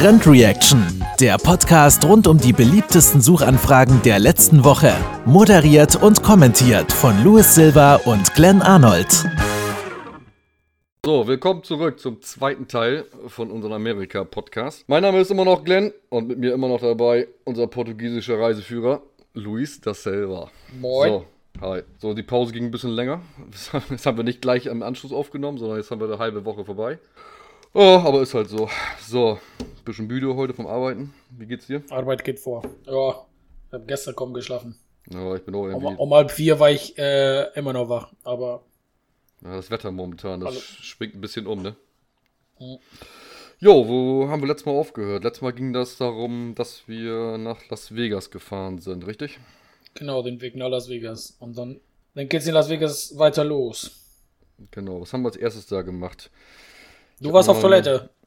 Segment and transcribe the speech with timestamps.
[0.00, 4.92] Trend Reaction, der Podcast rund um die beliebtesten Suchanfragen der letzten Woche.
[5.24, 9.08] Moderiert und kommentiert von Louis Silva und Glenn Arnold.
[11.04, 14.84] So, willkommen zurück zum zweiten Teil von unserem Amerika-Podcast.
[14.86, 19.02] Mein Name ist immer noch Glenn und mit mir immer noch dabei unser portugiesischer Reiseführer
[19.34, 20.48] Luis da Silva.
[20.80, 21.10] Moin.
[21.10, 21.24] So,
[21.60, 21.82] hi.
[21.98, 23.20] So, die Pause ging ein bisschen länger.
[23.90, 26.64] Das haben wir nicht gleich im Anschluss aufgenommen, sondern jetzt haben wir eine halbe Woche
[26.64, 26.98] vorbei.
[27.74, 28.68] Oh, aber ist halt so.
[29.06, 29.38] So,
[29.84, 31.14] bisschen müde heute vom Arbeiten.
[31.30, 31.82] Wie geht's dir?
[31.90, 32.62] Arbeit geht vor.
[32.86, 33.26] Ja,
[33.68, 34.78] ich habe gestern kaum geschlafen.
[35.10, 35.94] Ja, ich bin auch Um, irgendwie.
[35.96, 38.12] um halb vier war ich äh, immer noch wach.
[38.24, 38.62] Aber
[39.42, 40.60] Ja, das Wetter momentan, das Hallo.
[40.60, 41.76] schwingt ein bisschen um, ne?
[42.58, 42.78] Mhm.
[43.60, 45.24] Jo, wo haben wir letztes Mal aufgehört?
[45.24, 49.38] Letztes Mal ging das darum, dass wir nach Las Vegas gefahren sind, richtig?
[49.94, 51.36] genau, den Weg nach Las Vegas.
[51.40, 51.80] Und dann,
[52.14, 53.90] dann geht's in Las Vegas weiter los.
[54.70, 56.30] Genau, was haben wir als erstes da gemacht?
[57.20, 58.10] Du warst auf mal- Toilette.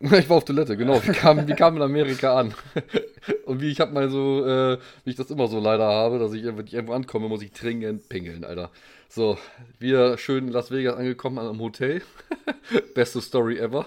[0.00, 1.02] Ich war auf Toilette, genau.
[1.02, 2.52] Wie kam, wie kam in Amerika an?
[3.46, 6.34] Und wie ich hab mal so, äh, wie ich das immer so leider habe, dass
[6.34, 8.70] ich, wenn ich irgendwo ankomme, muss ich dringend pingeln, Alter.
[9.08, 9.38] So,
[9.78, 12.02] wir schön in Las Vegas angekommen am Hotel.
[12.94, 13.86] Beste Story ever.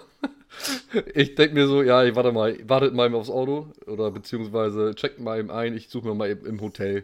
[1.13, 5.19] Ich denk mir so, ja, ich warte mal, wartet mal aufs Auto oder beziehungsweise checkt
[5.19, 7.03] mal eben ein, ich suche mir mal im Hotel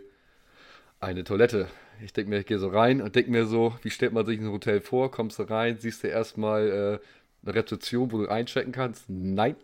[0.99, 1.67] eine Toilette.
[2.03, 4.39] Ich denk mir, ich gehe so rein und denk mir so, wie stellt man sich
[4.39, 5.11] ein Hotel vor?
[5.11, 7.05] Kommst du rein, siehst du erstmal äh,
[7.43, 9.05] eine Rezeption, wo du einchecken kannst?
[9.09, 9.55] Nein.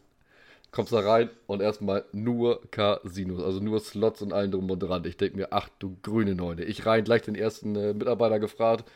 [0.71, 5.03] Kommst da rein und erstmal nur Casinos, also nur Slots und allen drum und dran.
[5.05, 6.63] Ich denk mir, ach du grüne Neune.
[6.63, 8.87] Ich rein, gleich den ersten äh, Mitarbeiter gefragt,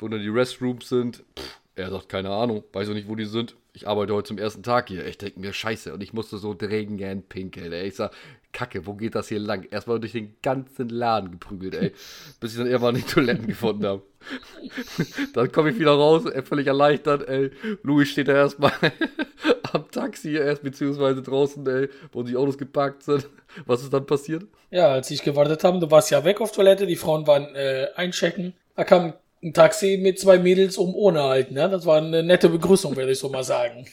[0.00, 1.22] wo denn die Restrooms sind.
[1.38, 3.54] Pff, er sagt, keine Ahnung, weiß auch nicht, wo die sind.
[3.72, 5.06] Ich arbeite heute zum ersten Tag hier.
[5.06, 5.92] Ich denke mir, scheiße.
[5.92, 7.86] Und ich musste so dringend pinkeln, ey.
[7.86, 8.12] Ich sag,
[8.54, 9.66] Kacke, wo geht das hier lang?
[9.70, 11.92] Erstmal durch den ganzen Laden geprügelt, ey.
[12.40, 14.02] Bis ich dann irgendwann die Toiletten gefunden habe.
[15.34, 17.50] dann komme ich wieder raus, ey, völlig erleichtert, ey.
[17.82, 18.72] Louis steht da erstmal
[19.72, 23.28] am Taxi erst, beziehungsweise draußen, ey, wo die Autos geparkt sind.
[23.66, 24.44] Was ist dann passiert?
[24.70, 27.88] Ja, als ich gewartet habe, du warst ja weg auf Toilette, die Frauen waren äh,
[27.96, 28.54] einchecken.
[28.76, 29.12] Da kam
[29.42, 31.68] ein Taxi mit zwei Mädels um ohne halt, ne?
[31.68, 33.86] Das war eine nette Begrüßung, würde ich so mal sagen.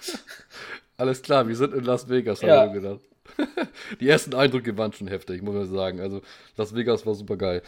[0.96, 2.62] Alles klar, wir sind in Las Vegas, Ja.
[2.62, 3.00] haben wir gedacht.
[4.00, 6.00] Die ersten Eindrücke waren schon heftig, muss man sagen.
[6.00, 6.22] Also,
[6.56, 7.62] Las Vegas war super geil.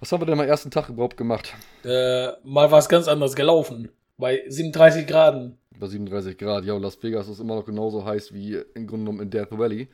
[0.00, 1.54] Was haben wir denn am ersten Tag überhaupt gemacht?
[1.84, 3.88] Äh, mal war es ganz anders gelaufen.
[4.18, 5.52] Bei 37 Grad.
[5.78, 6.64] Bei 37 Grad.
[6.64, 9.50] Ja, und Las Vegas ist immer noch genauso heiß wie im Grunde genommen in Death
[9.50, 9.88] Valley.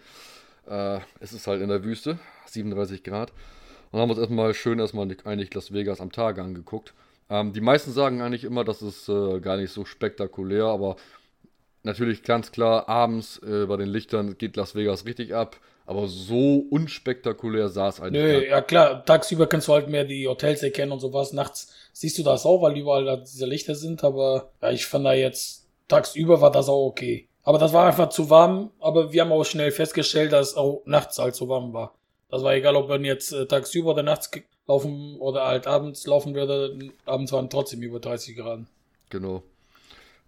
[0.68, 3.32] Äh, es ist halt in der Wüste, 37 Grad.
[3.90, 6.94] Und haben uns erstmal schön erstmal eigentlich Las Vegas am Tag angeguckt.
[7.28, 10.96] Ähm, die meisten sagen eigentlich immer, das ist äh, gar nicht so spektakulär, aber
[11.82, 15.56] natürlich ganz klar, abends äh, bei den Lichtern geht Las Vegas richtig ab.
[15.84, 20.28] Aber so unspektakulär sah es eigentlich Nö, ja klar, tagsüber kannst du halt mehr die
[20.28, 21.32] Hotels erkennen und sowas.
[21.32, 25.04] Nachts siehst du das auch, weil überall da diese Lichter sind, aber ja, ich fand
[25.04, 27.28] da jetzt, tagsüber war das auch okay.
[27.42, 30.82] Aber das war einfach zu warm, aber wir haben auch schnell festgestellt, dass es auch
[30.86, 31.94] nachts halt zu warm war.
[32.30, 34.30] Das war egal, ob man jetzt äh, tagsüber oder nachts
[34.68, 38.60] laufen oder halt abends laufen würde, abends waren trotzdem über 30 Grad.
[39.10, 39.42] Genau.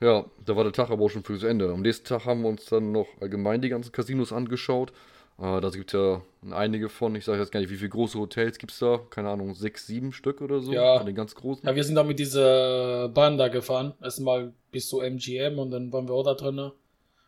[0.00, 1.71] Ja, da war der Tag aber auch schon zu Ende.
[1.71, 4.93] Am nächsten Tag haben wir uns dann noch allgemein die ganzen Casinos angeschaut.
[5.38, 6.22] Äh, da gibt es ja
[6.53, 9.00] einige von, ich sage jetzt gar nicht, wie viele große Hotels gibt es da?
[9.10, 10.72] Keine Ahnung, sechs, sieben Stück oder so?
[10.72, 10.99] Ja.
[10.99, 11.66] Von den ganz großen.
[11.66, 13.94] Ja, wir sind da mit dieser Bahn da gefahren.
[14.03, 16.71] Erstmal bis zu MGM und dann waren wir auch da drin.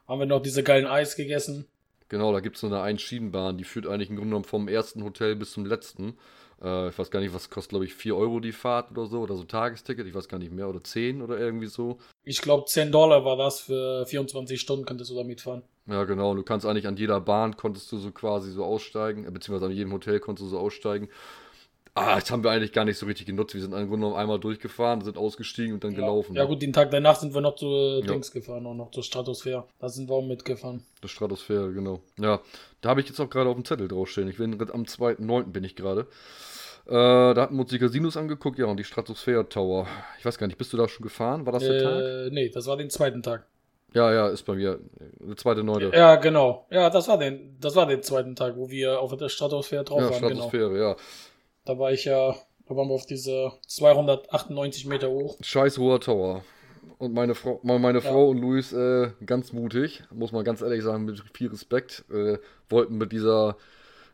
[0.06, 1.66] Haben wir noch diese geilen Eis gegessen.
[2.08, 5.02] Genau, da gibt es so eine Einschienenbahn, die führt eigentlich im Grunde genommen vom ersten
[5.02, 6.16] Hotel bis zum letzten.
[6.62, 9.20] Äh, ich weiß gar nicht, was kostet, glaube ich, 4 Euro die Fahrt oder so,
[9.20, 11.98] oder so Tagesticket, ich weiß gar nicht mehr, oder 10 oder irgendwie so.
[12.24, 15.62] Ich glaube, 10 Dollar war das für 24 Stunden, könntest du da mitfahren.
[15.86, 16.30] Ja, genau.
[16.30, 19.66] Und du kannst eigentlich an jeder Bahn konntest du so quasi so aussteigen, äh, beziehungsweise
[19.66, 21.08] an jedem Hotel konntest du so aussteigen.
[21.98, 23.54] Ah, das haben wir eigentlich gar nicht so richtig genutzt.
[23.54, 26.36] Wir sind im Grunde genommen einmal durchgefahren, sind ausgestiegen und dann gelaufen.
[26.36, 28.00] Ja, gut, den Tag danach sind wir noch zu Ja.
[28.02, 29.64] Dings gefahren, auch noch zur Stratosphäre.
[29.78, 30.84] Da sind wir auch mitgefahren.
[31.00, 32.00] Das Stratosphäre, genau.
[32.18, 32.40] Ja,
[32.82, 34.28] da habe ich jetzt auch gerade auf dem Zettel draufstehen.
[34.28, 35.44] Ich bin am 2.9.
[35.52, 36.06] bin ich gerade.
[36.86, 39.86] Äh, da hatten wir uns die Casinos angeguckt, ja, und die Stratosphäre Tower.
[40.18, 41.46] Ich weiß gar nicht, bist du da schon gefahren?
[41.46, 42.02] War das der Tag?
[42.02, 43.46] Äh, nee, das war den zweiten Tag.
[43.94, 44.78] Ja, ja, ist bei mir.
[45.20, 45.90] Der zweite Neunte.
[45.94, 46.66] Ja, genau.
[46.70, 50.02] Ja, das war den, das war den zweiten Tag, wo wir auf der Stratosphäre drauf
[50.02, 50.48] Ja, waren, genau.
[50.48, 50.96] Stratosphäre, ja.
[51.66, 52.34] Da war ich ja,
[52.68, 55.36] da waren wir auf diese 298 Meter hoch.
[55.42, 56.42] Scheiß hoher Tower.
[56.98, 58.04] Und meine Frau, meine meine Ja.
[58.10, 62.38] Frau und Luis äh, ganz mutig, muss man ganz ehrlich sagen, mit viel Respekt, äh,
[62.70, 63.56] wollten mit dieser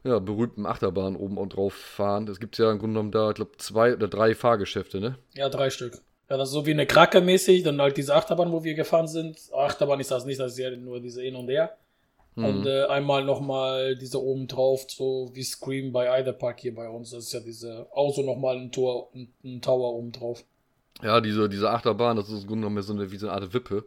[0.02, 2.26] ja, berühmten Achterbahn oben und drauf fahren.
[2.26, 5.16] Es gibt ja im Grunde genommen da, ich glaube, zwei oder drei Fahrgeschäfte, ne?
[5.34, 6.00] Ja, drei Stück.
[6.28, 9.06] Ja, das ist so wie eine Krake mäßig, dann halt diese Achterbahn, wo wir gefahren
[9.06, 9.38] sind.
[9.54, 11.76] Achterbahn ist das nicht, das ist ja nur diese Hin und Her.
[12.34, 12.44] Mhm.
[12.44, 16.88] Und äh, einmal nochmal diese oben drauf, so wie Scream bei Ida Park hier bei
[16.88, 17.10] uns.
[17.10, 20.44] Das ist ja diese, auch so nochmal ein Tor, ein, ein Tower oben drauf.
[21.02, 23.52] Ja, diese, diese Achterbahn, das ist im Grunde genommen so eine, wie so eine Art
[23.52, 23.84] Wippe.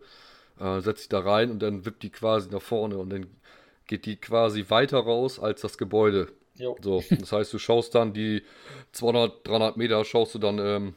[0.60, 3.28] äh, setzt die da rein und dann wippt die quasi nach vorne und dann
[3.88, 6.28] geht die quasi weiter raus als das Gebäude.
[6.56, 6.78] Jo.
[6.82, 8.44] So, das heißt, du schaust dann die
[8.94, 10.94] 200, 300 Meter, schaust du dann ähm,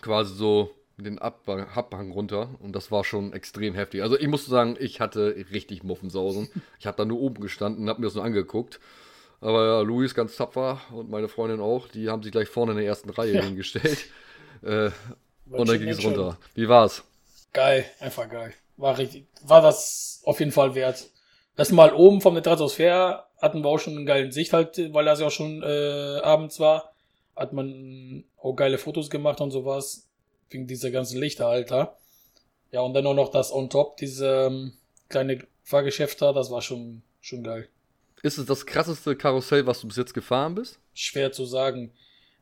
[0.00, 4.02] quasi so den Abhang, Abhang runter und das war schon extrem heftig.
[4.02, 6.48] Also ich muss sagen, ich hatte richtig Muffensausen.
[6.78, 8.78] Ich habe da nur oben gestanden und habe mir das nur angeguckt.
[9.40, 12.78] Aber ja, Luis ganz tapfer und meine Freundin auch, die haben sich gleich vorne in
[12.78, 13.42] der ersten Reihe Ja.
[13.42, 13.98] hingestellt.
[14.62, 14.90] Äh,
[15.50, 16.38] und dann ging es runter.
[16.54, 17.04] Wie war's?
[17.52, 18.54] Geil, einfach geil.
[18.78, 21.10] War richtig, war das auf jeden Fall wert.
[21.56, 25.20] Das Mal oben vom Stratosphäre hatten wir auch schon einen geilen Sicht halt, weil das
[25.20, 26.92] ja auch schon äh, abends war.
[27.36, 30.08] Hat man auch geile Fotos gemacht und sowas.
[30.50, 31.96] Wegen dieser ganzen Lichter, Alter.
[32.70, 34.72] Ja, und dann auch noch das on top, diese ähm,
[35.08, 37.68] kleine Fahrgeschäft da, das war schon, schon geil.
[38.22, 40.78] Ist es das krasseste Karussell, was du bis jetzt gefahren bist?
[40.94, 41.92] Schwer zu sagen.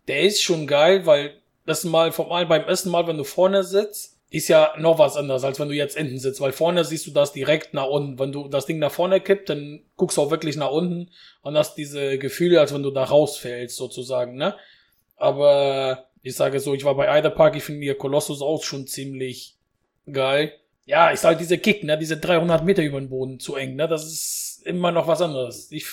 [0.08, 3.64] Der ist schon geil, weil das Mal, vom Mal, beim ersten Mal, wenn du vorne
[3.64, 7.06] sitzt, ist ja noch was anderes, als wenn du jetzt hinten sitzt, weil vorne siehst
[7.06, 8.18] du das direkt nach unten.
[8.18, 11.10] Wenn du das Ding nach vorne kippt, dann guckst du auch wirklich nach unten
[11.42, 14.56] und hast diese Gefühle, als wenn du da rausfällst, sozusagen, ne?
[15.16, 18.86] Aber ich sage so, ich war bei Eider Park, ich finde ihr Kolossus auch schon
[18.86, 19.56] ziemlich
[20.10, 20.52] geil.
[20.84, 21.96] Ja, ist halt diese Kick, ne?
[21.98, 23.86] Diese 300 Meter über den Boden zu eng, ne?
[23.88, 25.70] Das ist immer noch was anderes.
[25.70, 25.86] Ich,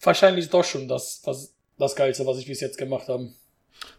[0.00, 3.30] wahrscheinlich doch schon das, was, das Geilste, was ich bis jetzt gemacht habe.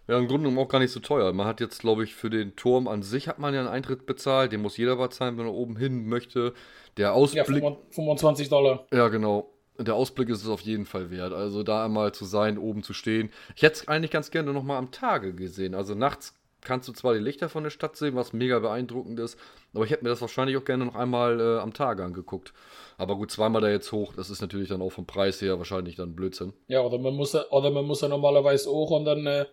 [0.08, 1.32] Ja, im Grunde genommen auch gar nicht so teuer.
[1.34, 4.06] Man hat jetzt, glaube ich, für den Turm an sich hat man ja einen Eintritt
[4.06, 4.52] bezahlt.
[4.52, 6.54] Den muss jeder bezahlen, wenn er oben hin möchte.
[6.98, 8.86] Der Ja, Ausblick, 25 Dollar.
[8.92, 9.53] ja genau.
[9.80, 11.34] Der Ausblick ist es auf jeden Fall wert.
[11.34, 13.32] Also da einmal zu sein, oben zu stehen.
[13.56, 15.74] Ich hätte es eigentlich ganz gerne nochmal am Tage gesehen.
[15.74, 19.38] Also nachts kannst du zwar die Lichter von der Stadt sehen, was mega beeindruckend ist,
[19.74, 22.54] aber ich hätte mir das wahrscheinlich auch gerne noch einmal äh, am Tage angeguckt.
[22.98, 25.96] Aber gut, zweimal da jetzt hoch, das ist natürlich dann auch vom Preis her wahrscheinlich
[25.96, 26.54] dann Blödsinn.
[26.68, 29.46] Ja, oder man muss, oder man muss ja normalerweise auch und dann äh,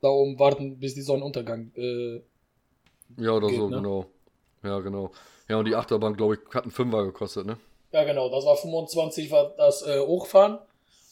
[0.00, 1.72] da oben warten, bis die Sonnenuntergang.
[1.76, 2.22] Äh,
[3.16, 3.76] Ja, oder Geht, so, ne?
[3.76, 4.06] genau.
[4.62, 5.12] Ja, genau.
[5.48, 7.56] Ja, und die Achterbahn, glaube ich, hat einen Fünfer gekostet, ne?
[7.92, 10.58] Ja, genau, das war 25, war das äh, Hochfahren.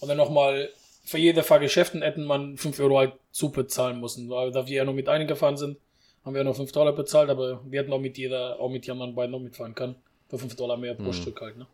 [0.00, 0.70] Und dann nochmal
[1.04, 4.28] für jede Fahrgeschäften hätten man 5 Euro halt zu bezahlen müssen.
[4.28, 5.78] Weil da wir ja nur mit einem gefahren sind,
[6.24, 8.86] haben wir ja nur 5 Dollar bezahlt, aber wir hätten auch mit jeder, auch mit
[8.86, 9.94] den anderen beiden noch mitfahren können.
[10.28, 11.12] Für 5 Dollar mehr pro Mhm.
[11.12, 11.66] Stück halt, ne?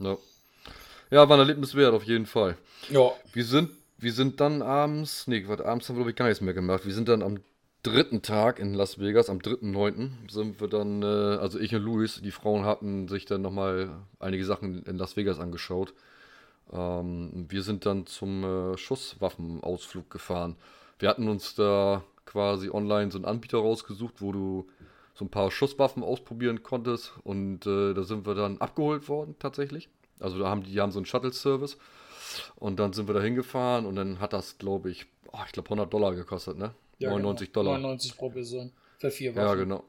[0.00, 0.18] Ja.
[1.10, 2.56] Ja, war ein Erlebnis wert, auf jeden Fall.
[2.88, 6.26] Ja, Wir sind, wir sind dann abends, nee, warte, abends haben wir, glaube ich, gar
[6.26, 6.84] nichts mehr gemacht.
[6.86, 7.38] Wir sind dann am
[7.82, 10.30] dritten Tag in Las Vegas, am 3.9.
[10.30, 14.44] sind wir dann, äh, also ich und Luis, die Frauen hatten sich dann nochmal einige
[14.44, 15.94] Sachen in Las Vegas angeschaut.
[16.72, 20.56] Ähm, wir sind dann zum äh, Schusswaffenausflug gefahren.
[20.98, 24.68] Wir hatten uns da quasi online so einen Anbieter rausgesucht, wo du
[25.14, 29.88] so ein paar Schusswaffen ausprobieren konntest und äh, da sind wir dann abgeholt worden tatsächlich.
[30.20, 31.78] Also da haben die, die haben so einen Shuttle-Service
[32.56, 35.68] und dann sind wir da hingefahren und dann hat das, glaube ich, oh, ich glaube
[35.68, 36.74] 100 Dollar gekostet, ne?
[37.00, 37.64] Ja 99 genau.
[37.64, 37.78] Dollar.
[37.78, 38.72] 99 pro Person.
[38.98, 39.58] Für vier Ja, Waffen.
[39.60, 39.84] genau.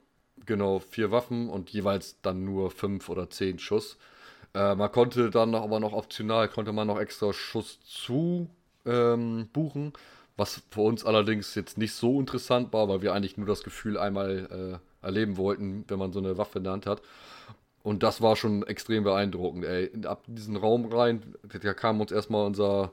[0.47, 3.97] Genau, vier Waffen und jeweils dann nur fünf oder zehn Schuss.
[4.55, 8.49] Äh, man konnte dann noch, aber noch optional, konnte man noch extra Schuss zu
[8.85, 9.93] ähm, buchen,
[10.37, 13.97] was für uns allerdings jetzt nicht so interessant war, weil wir eigentlich nur das Gefühl
[13.99, 17.01] einmal äh, erleben wollten, wenn man so eine Waffe in der Hand hat.
[17.83, 19.91] Und das war schon extrem beeindruckend, ey.
[20.05, 22.91] Ab diesen Raum rein, da kam uns erstmal unser,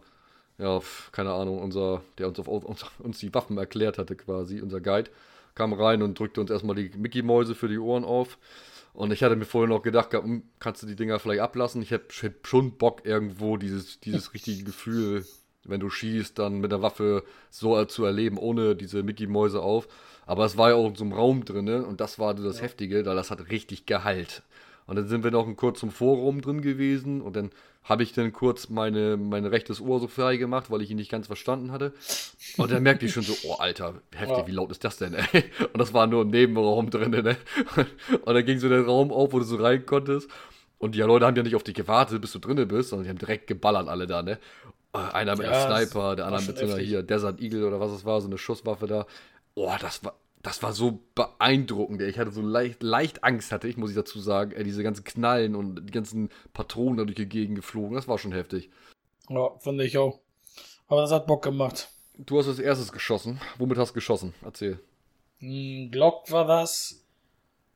[0.59, 0.81] ja,
[1.13, 5.11] keine Ahnung, unser, der uns, auf, uns, uns die Waffen erklärt hatte quasi, unser Guide,
[5.55, 8.39] kam rein und drückte uns erstmal die Mickey-Mäuse für die Ohren auf.
[8.93, 11.83] Und ich hatte mir vorher noch gedacht, hm, kannst du die Dinger vielleicht ablassen?
[11.83, 15.25] Ich hätte hätt schon Bock, irgendwo dieses, dieses richtige Gefühl,
[15.65, 19.89] wenn du schießt, dann mit der Waffe so zu erleben, ohne diese Mickey-Mäuse auf.
[20.27, 23.03] Aber es war ja auch in so einem Raum drin und das war das Heftige,
[23.03, 24.43] da das hat richtig geheilt.
[24.89, 27.51] Und dann sind wir noch in kurzem Forum drin gewesen und dann
[27.85, 31.11] habe ich dann kurz meine, mein rechtes Ohr so frei gemacht, weil ich ihn nicht
[31.11, 31.93] ganz verstanden hatte.
[32.57, 34.47] Und dann merkte ich schon so, oh Alter, heftig, Ja.
[34.47, 35.45] wie laut ist das denn, ey?
[35.73, 37.37] Und das war nur im Nebenraum drin, ne?
[38.25, 40.29] Und dann ging so der Raum auf, wo du so rein konntest.
[40.79, 43.11] Und die Leute haben ja nicht auf dich gewartet, bis du drinne bist, sondern die
[43.11, 44.39] haben direkt geballert alle da, ne?
[44.95, 46.89] Äh, Einer mit Ja, einem Sniper, der andere mit so einer heftig.
[46.89, 49.07] hier Desert Eagle oder was es war, so eine Schusswaffe da.
[49.55, 52.01] Oh, das war, das war so beeindruckend.
[52.03, 54.55] Ich hatte so leicht, leicht Angst, hatte ich, muss ich dazu sagen.
[54.65, 57.95] Diese ganzen Knallen und die ganzen Patronen da durch die Gegend geflogen.
[57.97, 58.71] Das war schon heftig.
[59.29, 60.21] Ja, finde ich auch.
[60.87, 61.89] Aber das hat Bock gemacht.
[62.17, 63.41] Du hast als erstes geschossen.
[63.59, 64.35] Womit hast du geschossen?
[64.43, 64.81] Erzähl.
[65.43, 67.05] Ein Glock war das.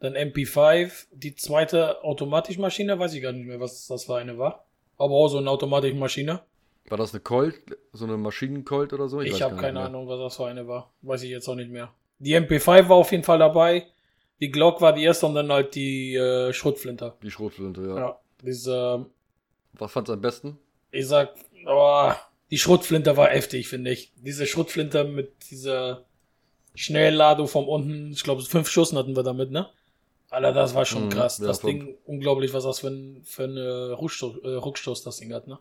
[0.01, 1.07] Dann MP5.
[1.13, 4.65] Die zweite Automatischmaschine, weiß ich gar nicht mehr, was das für eine war.
[4.99, 6.43] Aber auch so eine Automatikmaschine.
[6.89, 7.55] War das eine Colt?
[7.93, 9.21] So eine Maschinen-Colt oder so?
[9.21, 9.87] Ich, weiß habe keine mehr.
[9.87, 10.93] Ahnung, was das für eine war.
[11.03, 11.93] Weiß ich jetzt auch nicht mehr.
[12.23, 13.87] Die MP5 war auf jeden Fall dabei.
[14.41, 17.15] Die Glock war die erste und dann halt die äh, Schrotflinte.
[17.23, 17.97] Die Schrotflinte, ja.
[17.99, 18.19] Ja.
[18.43, 19.07] Diese,
[19.75, 20.59] Was fandst du am besten?
[20.91, 21.35] ich sag,
[21.67, 22.13] oh,
[22.51, 24.13] die Schrotflinte war heftig, finde ich.
[24.17, 26.05] Diese Schrotflinte mit dieser
[26.75, 28.13] Schnellladung von unten.
[28.13, 29.69] Ich glaube, fünf Schuss hatten wir damit, ne?
[30.31, 31.39] Alter, das war schon Mhm, krass.
[31.39, 31.61] ja, das.
[31.61, 35.47] Ding, unglaublich, was das für ein, für ein äh, Rückstoß, äh, Rückstoß das Ding hat,
[35.47, 35.59] ne?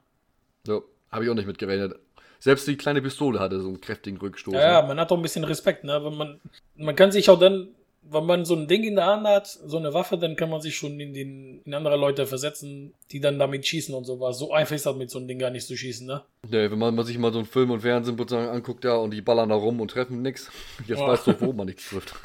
[0.65, 1.99] So, habe ich auch nicht mitgerechnet.
[2.41, 4.55] Selbst die kleine Pistole hatte so einen kräftigen Rückstoß.
[4.55, 4.87] Ja, ja, ne?
[4.87, 6.03] man hat doch ein bisschen Respekt, ne?
[6.03, 6.41] Wenn man,
[6.75, 7.67] man kann sich auch dann,
[8.01, 10.59] wenn man so ein Ding in der Hand hat, so eine Waffe, dann kann man
[10.59, 14.39] sich schon in, den, in andere Leute versetzen, die dann damit schießen und sowas.
[14.39, 16.23] So einfach ist das mit so einem Ding gar nicht zu schießen, ne?
[16.49, 19.21] Nee, wenn man, man sich mal so einen Film und Fernsehen anguckt, ja, und die
[19.21, 20.49] ballern da rum und treffen nix.
[20.87, 21.07] Jetzt Ja.
[21.07, 22.15] weißt du, wo man nichts trifft.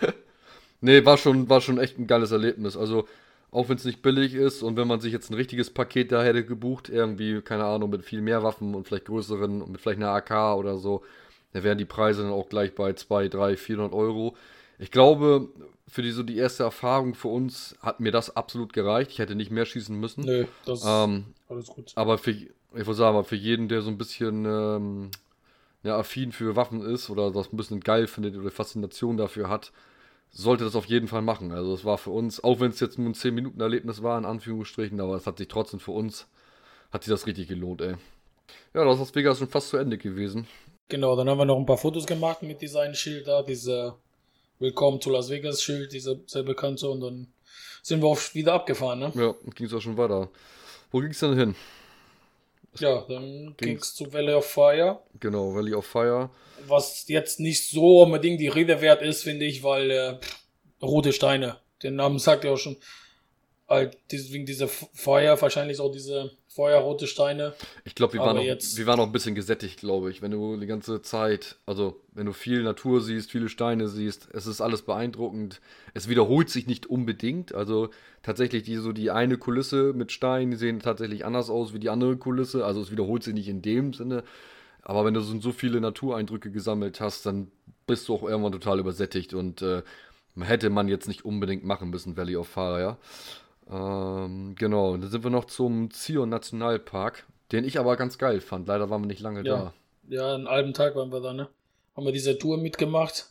[0.82, 2.76] nee, war schon, war schon echt ein geiles Erlebnis.
[2.76, 3.08] Also,
[3.50, 6.22] auch wenn es nicht billig ist und wenn man sich jetzt ein richtiges Paket da
[6.22, 10.00] hätte gebucht, irgendwie, keine Ahnung, mit viel mehr Waffen und vielleicht größeren und mit vielleicht
[10.00, 11.02] einer AK oder so,
[11.52, 14.36] da wären die Preise dann auch gleich bei 2, 3, 400 Euro.
[14.78, 15.48] Ich glaube,
[15.88, 19.10] für die, so die erste Erfahrung für uns hat mir das absolut gereicht.
[19.12, 20.24] Ich hätte nicht mehr schießen müssen.
[20.24, 21.92] Nö, das ist Ähm, alles gut.
[21.94, 25.10] aber für, ich würde sagen, für jeden, der so ein bisschen ähm,
[25.82, 29.72] ja, affin für Waffen ist oder das ein bisschen geil findet oder Faszination dafür hat,
[30.30, 31.52] sollte das auf jeden Fall machen.
[31.52, 35.00] Also es war für uns, auch wenn es jetzt nur ein 10-Minuten-Erlebnis war, in Anführungsstrichen,
[35.00, 36.26] aber es hat sich trotzdem für uns,
[36.92, 37.96] hat sich das richtig gelohnt, ey.
[38.74, 40.46] Ja, das ist Vegas schon fast zu Ende gewesen.
[40.88, 43.98] Genau, dann haben wir noch ein paar Fotos gemacht mit diesem Schild da, dieser
[44.58, 47.32] Willkommen to Las Vegas Schild, dieser sehr bekannte, und dann
[47.82, 49.12] sind wir auch wieder abgefahren, ne?
[49.14, 50.30] Ja, ging es auch schon weiter.
[50.90, 51.54] Wo ging es denn hin?
[52.78, 56.30] Ja, dann ging's zu Valley of Fire, Genau, Valley of Fire.
[56.66, 60.18] was jetzt nicht so unbedingt die Rede wert ist, finde ich, weil äh,
[60.82, 62.76] rote Steine, der Name sagt ja auch schon,
[63.68, 67.52] halt, deswegen diese Feuer, wahrscheinlich auch diese feuerrote Steine.
[67.84, 68.42] Ich glaube, wir, waren noch-
[68.76, 70.22] wir waren noch ein bisschen gesättigt, glaube ich.
[70.22, 74.46] Wenn du die ganze Zeit, also wenn du viel Natur siehst, viele Steine siehst, es
[74.46, 75.60] ist alles beeindruckend.
[75.94, 77.54] Es wiederholt sich nicht unbedingt.
[77.54, 77.90] Also
[78.22, 81.90] tatsächlich die, so die eine Kulisse mit Steinen, die sehen tatsächlich anders aus wie die
[81.90, 82.64] andere Kulisse.
[82.64, 84.24] Also es wiederholt sich nicht in dem Sinne.
[84.82, 87.50] Aber wenn du so, so viele Natureindrücke gesammelt hast, dann
[87.86, 89.34] bist du auch irgendwann total übersättigt.
[89.34, 89.82] Und äh,
[90.40, 92.96] hätte man jetzt nicht unbedingt machen müssen, Valley of Fire, ja.
[93.70, 98.66] Ähm, genau, dann sind wir noch zum Zion Nationalpark, den ich aber ganz geil fand.
[98.68, 99.72] Leider waren wir nicht lange Ja.
[100.08, 101.48] Ja, einen halben Tag waren wir da, ne?
[101.94, 103.26] Haben wir diese Tour mitgemacht.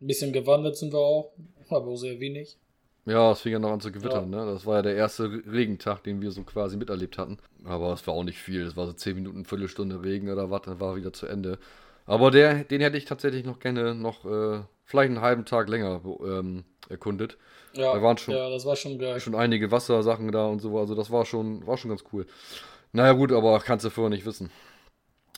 [0.00, 1.32] Ein bisschen gewandert sind wir auch,
[1.70, 2.58] aber auch sehr wenig.
[3.06, 3.12] da.
[3.12, 4.44] Ja, es fing ja noch an zu gewittern, Ja.
[4.44, 4.52] ne?
[4.52, 7.38] Das war ja der erste Re- Regentag, den wir so quasi miterlebt hatten.
[7.64, 8.62] Aber es war auch nicht viel.
[8.66, 11.58] Es war so 10 Minuten, Viertelstunde Regen oder was, dann war wieder zu Ende.
[12.04, 16.02] Aber der, den hätte ich tatsächlich noch gerne noch äh, vielleicht einen halben Tag länger
[16.22, 17.36] ähm, erkundet.
[17.74, 19.20] Ja, Da waren schon- ja, das war schon geil.
[19.20, 22.26] Schon einige Wassersachen da und so, also das war schon, war schon ganz cool.
[22.92, 24.50] Naja gut, aber kannst du vorher nicht wissen.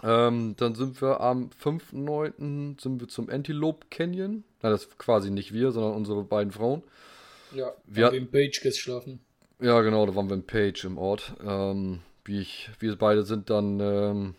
[0.03, 2.81] Ähm, dann sind wir am 5.9.
[2.81, 4.45] sind wir zum Antelope Canyon.
[4.63, 6.83] Na, das ist quasi nicht wir, sondern unsere beiden Frauen.
[7.55, 9.21] Ja, Wir haben wir im Page geschlafen.
[9.61, 11.35] Ja, genau, da waren wir in Page im Ort.
[11.47, 14.35] Ähm, wie ich, wir beide sind dann, ähm,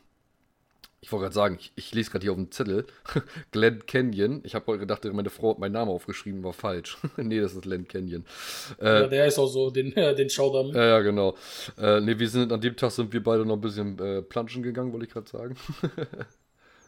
[1.04, 2.86] ich wollte gerade sagen, ich, ich lese gerade hier auf dem Zettel,
[3.52, 4.42] Glen Canyon.
[4.44, 6.98] Ich habe gedacht, meine Frau hat meinen Namen aufgeschrieben, war falsch.
[7.18, 8.24] nee, das ist Glen Canyon.
[8.80, 10.68] Äh, ja, der ist auch so, den, den Schaudamm.
[10.76, 11.36] Ja, ja, genau.
[11.80, 14.62] Äh, nee, wir sind an dem Tag sind wir beide noch ein bisschen äh, planschen
[14.62, 15.56] gegangen, wollte ich gerade sagen.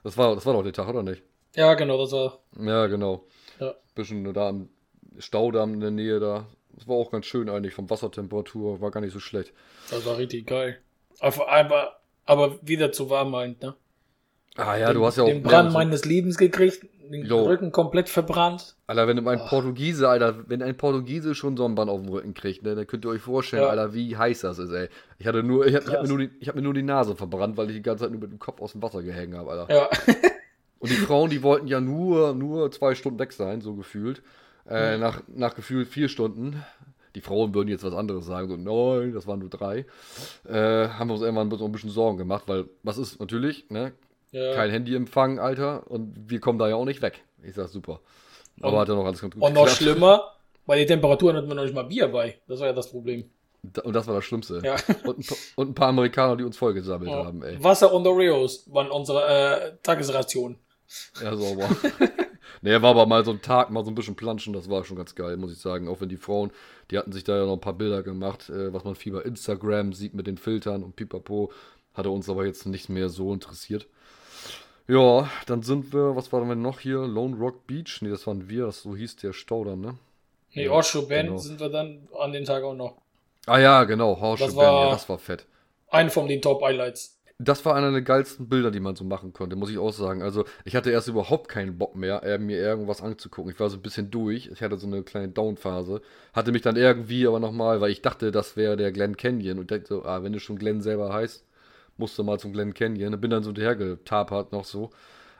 [0.03, 1.24] das war, das war doch der Tag, oder nicht?
[1.55, 2.39] Ja, genau, das war.
[2.60, 3.25] Ja, genau.
[3.60, 3.74] Ja.
[3.96, 4.70] Bisschen da am
[5.17, 6.48] Staudamm in der Nähe da.
[6.75, 9.53] Das war auch ganz schön eigentlich, vom Wassertemperatur, war gar nicht so schlecht.
[9.89, 10.79] Das war richtig geil.
[11.20, 13.75] Aber, aber, aber wieder zu warm halt, ne?
[14.57, 15.27] Ah ja, den, du hast ja auch.
[15.27, 17.43] den Brand so- meines Lebens gekriegt, den Jo.
[17.43, 18.75] Rücken komplett verbrannt.
[18.88, 19.48] Alter, wenn ein Oh.
[19.50, 23.10] Portugiese, Alter, wenn ein Portugiese schon Sonnenbrand auf dem Rücken kriegt, ne, dann könnt ihr
[23.10, 23.69] euch vorstellen, Ja.
[23.69, 24.89] Alter, wie heiß das ist, ey.
[25.17, 26.83] Ich hatte nur, ich hab, ich hab, mir nur die, ich hab mir nur die
[26.83, 29.36] Nase verbrannt, weil ich die ganze Zeit nur mit dem Kopf aus dem Wasser gehängt
[29.36, 29.74] habe, Alter.
[29.74, 29.89] Ja,
[30.79, 34.22] Und die Frauen, die wollten ja nur, nur zwei Stunden weg sein, so gefühlt.
[34.69, 36.62] Äh, nach, nach gefühlt vier Stunden.
[37.15, 39.86] Die Frauen würden jetzt was anderes sagen, so nein, das waren nur drei.
[40.48, 43.93] Äh, haben wir uns irgendwann so ein bisschen Sorgen gemacht, weil was ist natürlich, ne?
[44.34, 44.54] Ja.
[44.56, 47.24] Kein Handyempfang, Alter, und wir kommen da ja auch nicht weg.
[47.42, 48.02] Ich sag super.
[48.62, 49.82] Aber Und- hat ja noch alles ganz gut Und noch geklappt.
[49.82, 50.32] schlimmer,
[50.66, 52.40] bei den Temperaturen hatten wir noch nicht mal Bier bei.
[52.48, 53.30] Das war ja das Problem.
[53.63, 54.62] Da- Und das war das Schlimmste.
[54.63, 54.75] Ja.
[55.06, 57.24] Und, ein paar- und ein paar Amerikaner, die uns vollgesammelt Ja.
[57.25, 57.63] haben, ey.
[57.63, 60.58] Wasser und Oreos waren unsere äh, Tagesration.
[61.22, 61.70] Ja, sauber.
[62.62, 64.98] nee, war aber mal so ein Tag, mal so ein bisschen planschen, das war schon
[64.98, 65.88] ganz geil, muss ich sagen.
[65.88, 66.52] Auch wenn die Frauen,
[66.92, 69.22] die hatten sich da ja noch ein paar Bilder gemacht, äh, was man viel bei
[69.22, 71.52] Instagram sieht mit den Filtern und pipapo.
[71.94, 73.88] Hatte uns aber jetzt nicht mehr so interessiert.
[74.88, 77.00] Ja, dann sind wir, was waren wir noch hier?
[77.08, 78.00] Lone Rock Beach?
[78.02, 79.98] Nee, das waren wir, das so hieß der Staudamm, ne?
[80.54, 81.38] Nee, Ja, Osho Band genau.
[81.40, 82.98] sind wir dann an den Tag auch noch.
[83.46, 85.46] Ah ja, genau, Horseshoe Das Bend, war- ja, das war fett.
[85.90, 87.18] Ein von den Top-Highlights.
[87.40, 90.22] Das war einer der geilsten Bilder, die man so machen konnte, muss ich auch sagen.
[90.22, 93.52] Also, ich hatte erst überhaupt keinen Bock mehr, äh, mir irgendwas anzugucken.
[93.52, 94.48] Ich war so ein bisschen durch.
[94.54, 96.02] Ich hatte so eine kleine Down-Phase.
[96.34, 99.60] Hatte mich dann irgendwie aber nochmal, weil ich dachte, das wäre der Glen Canyon.
[99.60, 101.44] Und dachte so, ah, wenn du schon Glen selber heißt,
[101.98, 103.20] musst du mal zum Glen Canyon.
[103.20, 104.90] Bin dann so hinterhergetapert noch so.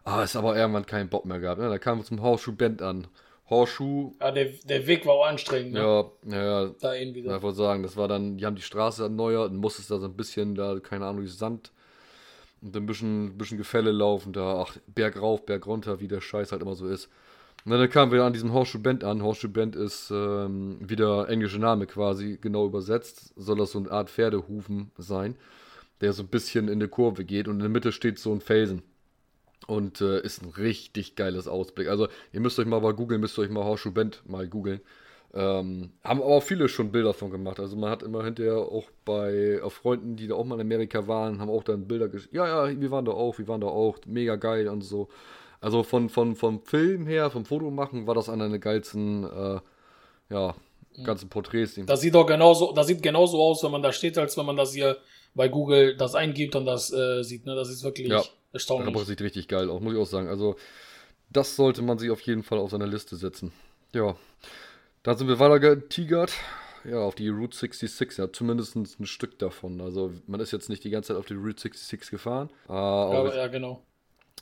[0.04, 1.62] Ah, ist aber irgendwann keinen Bock mehr gehabt.
[1.62, 1.70] Ne?
[1.70, 3.08] Da kam zum Horseshoe Bend an.
[3.50, 4.14] Horseshoe.
[4.20, 5.80] Ja, der, der Weg war auch anstrengend, ne?
[5.80, 6.72] Ja, ja, ja.
[6.82, 7.36] Da eben wieder.
[7.36, 10.06] Ich wollte sagen, das war dann, die haben die Straße erneuert und musstest da so
[10.06, 11.72] ein bisschen, da, keine Ahnung, Sand
[12.62, 16.52] und ein bisschen, bisschen Gefälle laufen, da, ach, Berg rauf, Berg runter, wie der Scheiß
[16.52, 17.10] halt immer so ist.
[17.66, 19.24] Und dann kamen wir an diesem Horseshoe Bend an.
[19.24, 23.34] Horseshoe Bend ist ähm, wieder englische Name quasi, genau übersetzt.
[23.38, 25.36] Soll das so eine Art Pferdehufen sein,
[26.04, 28.42] der so ein bisschen in die Kurve geht und in der Mitte steht so ein
[28.42, 28.84] Felsen.
[29.66, 31.88] Und äh, ist ein richtig geiles Ausblick.
[31.88, 34.82] Also, ihr müsst euch mal bei googeln, müsst euch mal Horseshoe Bend mal googeln.
[35.34, 37.60] Ähm, haben aber auch viele schon Bilder von gemacht.
[37.60, 41.08] Also man hat immer hinterher auch bei auf Freunden, die da auch mal in Amerika
[41.08, 42.36] waren, haben auch dann Bilder geschickt.
[42.36, 45.08] Ja, ja, wir waren da auch, wir waren da auch, mega geil und so.
[45.60, 49.60] Also von, von, vom Film her, vom Fotomachen, war das einer der geilsten, äh,
[50.30, 50.56] ja,
[51.04, 51.80] ganzen Porträts.
[51.86, 54.58] Das sieht doch genauso, das sieht genauso aus, wenn man da steht, als wenn man
[54.58, 54.98] das hier
[55.36, 57.46] bei Google das eingibt und das äh, sieht.
[57.46, 57.56] Ne?
[57.56, 58.24] Das ist wirklich Ja.
[58.52, 58.88] erstaunlich.
[58.94, 60.28] Aber es sieht richtig geil aus, muss ich auch sagen.
[60.28, 60.56] Also,
[61.30, 63.52] das sollte man sich auf jeden Fall auf seine Liste setzen.
[63.94, 64.16] Ja.
[65.04, 66.34] Dann sind wir weiter getigert.
[66.86, 69.80] Ja, auf die Route 66, ja, zumindest ein Stück davon.
[69.82, 72.50] Also, man ist jetzt nicht die ganze Zeit auf die Route 66 gefahren.
[72.68, 73.84] äh, aber, ja, wir, ja, genau.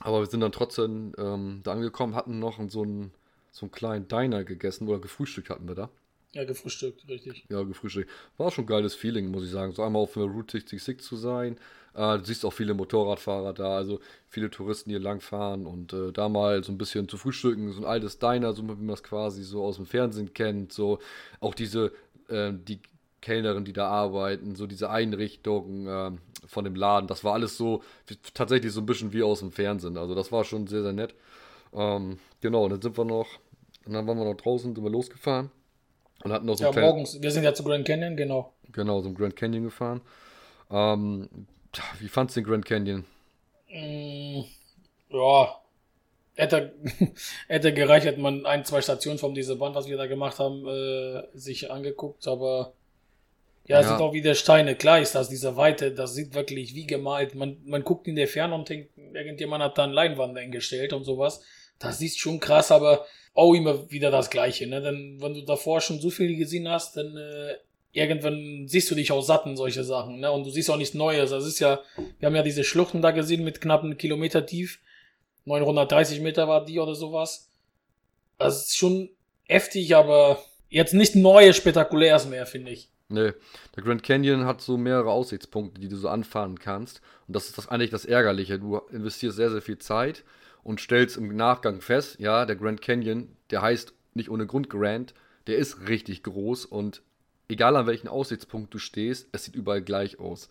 [0.00, 3.12] aber wir sind dann trotzdem ähm, da angekommen, hatten noch so einen,
[3.52, 5.90] so einen kleinen Diner gegessen oder gefrühstückt hatten wir da.
[6.34, 7.44] Ja, gefrühstückt, richtig.
[7.50, 8.10] Ja, gefrühstückt.
[8.38, 9.72] War schon ein geiles Feeling, muss ich sagen.
[9.72, 11.58] So einmal auf der Route 66 zu sein.
[11.94, 16.30] Äh, du siehst auch viele Motorradfahrer da, also viele Touristen, hier langfahren und äh, da
[16.30, 19.42] mal so ein bisschen zu frühstücken, so ein altes Diner, so wie man das quasi
[19.42, 20.72] so aus dem Fernsehen kennt.
[20.72, 21.00] So
[21.40, 21.92] auch diese,
[22.28, 22.80] äh, die
[23.20, 27.82] Kellnerin, die da arbeiten, so diese Einrichtung ähm, von dem Laden, das war alles so
[28.32, 29.98] tatsächlich so ein bisschen wie aus dem Fernsehen.
[29.98, 31.14] Also das war schon sehr, sehr nett.
[31.74, 33.28] Ähm, genau, und dann sind wir noch,
[33.84, 35.50] und dann waren wir noch draußen, sind wir losgefahren
[36.24, 37.22] und hatten noch so Ja, ein kleines- morgens.
[37.22, 38.52] Wir sind ja zu Grand Canyon, genau.
[38.72, 40.00] Genau, so im Grand Canyon gefahren.
[40.70, 41.28] Ähm,
[42.00, 43.04] wie fandst du den Grand Canyon?
[43.70, 44.42] Mm,
[45.10, 45.60] ja,
[46.34, 46.74] hätte,
[47.48, 50.66] hätte gereicht, hätte man ein, zwei Stationen von dieser Band, was wir da gemacht haben,
[50.66, 52.72] äh, sich angeguckt, aber
[53.66, 53.92] ja, es Ja.
[53.96, 54.74] sind auch wieder Steine.
[54.74, 57.34] Klar ist das, diese Weite, das sieht wirklich wie gemalt.
[57.34, 61.04] Man, man guckt in der Ferne und denkt, irgendjemand hat da eine Leinwand eingestellt und
[61.04, 61.42] sowas.
[61.78, 64.82] Das ist schon krass, aber auch immer wieder das Gleiche, ne?
[64.82, 67.54] Denn wenn du davor schon so viel gesehen hast, dann äh,
[67.92, 70.30] irgendwann siehst du dich auch satt in solche Sachen, ne?
[70.30, 71.30] Und du siehst auch nichts Neues.
[71.30, 71.80] Das ist ja,
[72.18, 74.80] wir haben ja diese Schluchten da gesehen mit knapp einem Kilometer tief.
[75.44, 77.50] 930 Meter war die oder sowas.
[78.38, 79.10] Das ist schon
[79.44, 82.88] heftig, aber jetzt nicht Neues, Spektakuläres mehr, finde ich.
[83.08, 83.32] Nee,
[83.76, 87.02] der Grand Canyon hat so mehrere Aussichtspunkte, die du so anfahren kannst.
[87.26, 88.58] Und das ist das eigentlich das Ärgerliche.
[88.58, 90.24] Du investierst sehr, sehr viel Zeit
[90.62, 95.14] und stellst im Nachgang fest, ja, der Grand Canyon, der heißt nicht ohne Grund Grand,
[95.46, 97.02] der ist richtig groß und
[97.48, 100.48] egal an welchem Aussichtspunkt du stehst, es sieht überall gleich aus.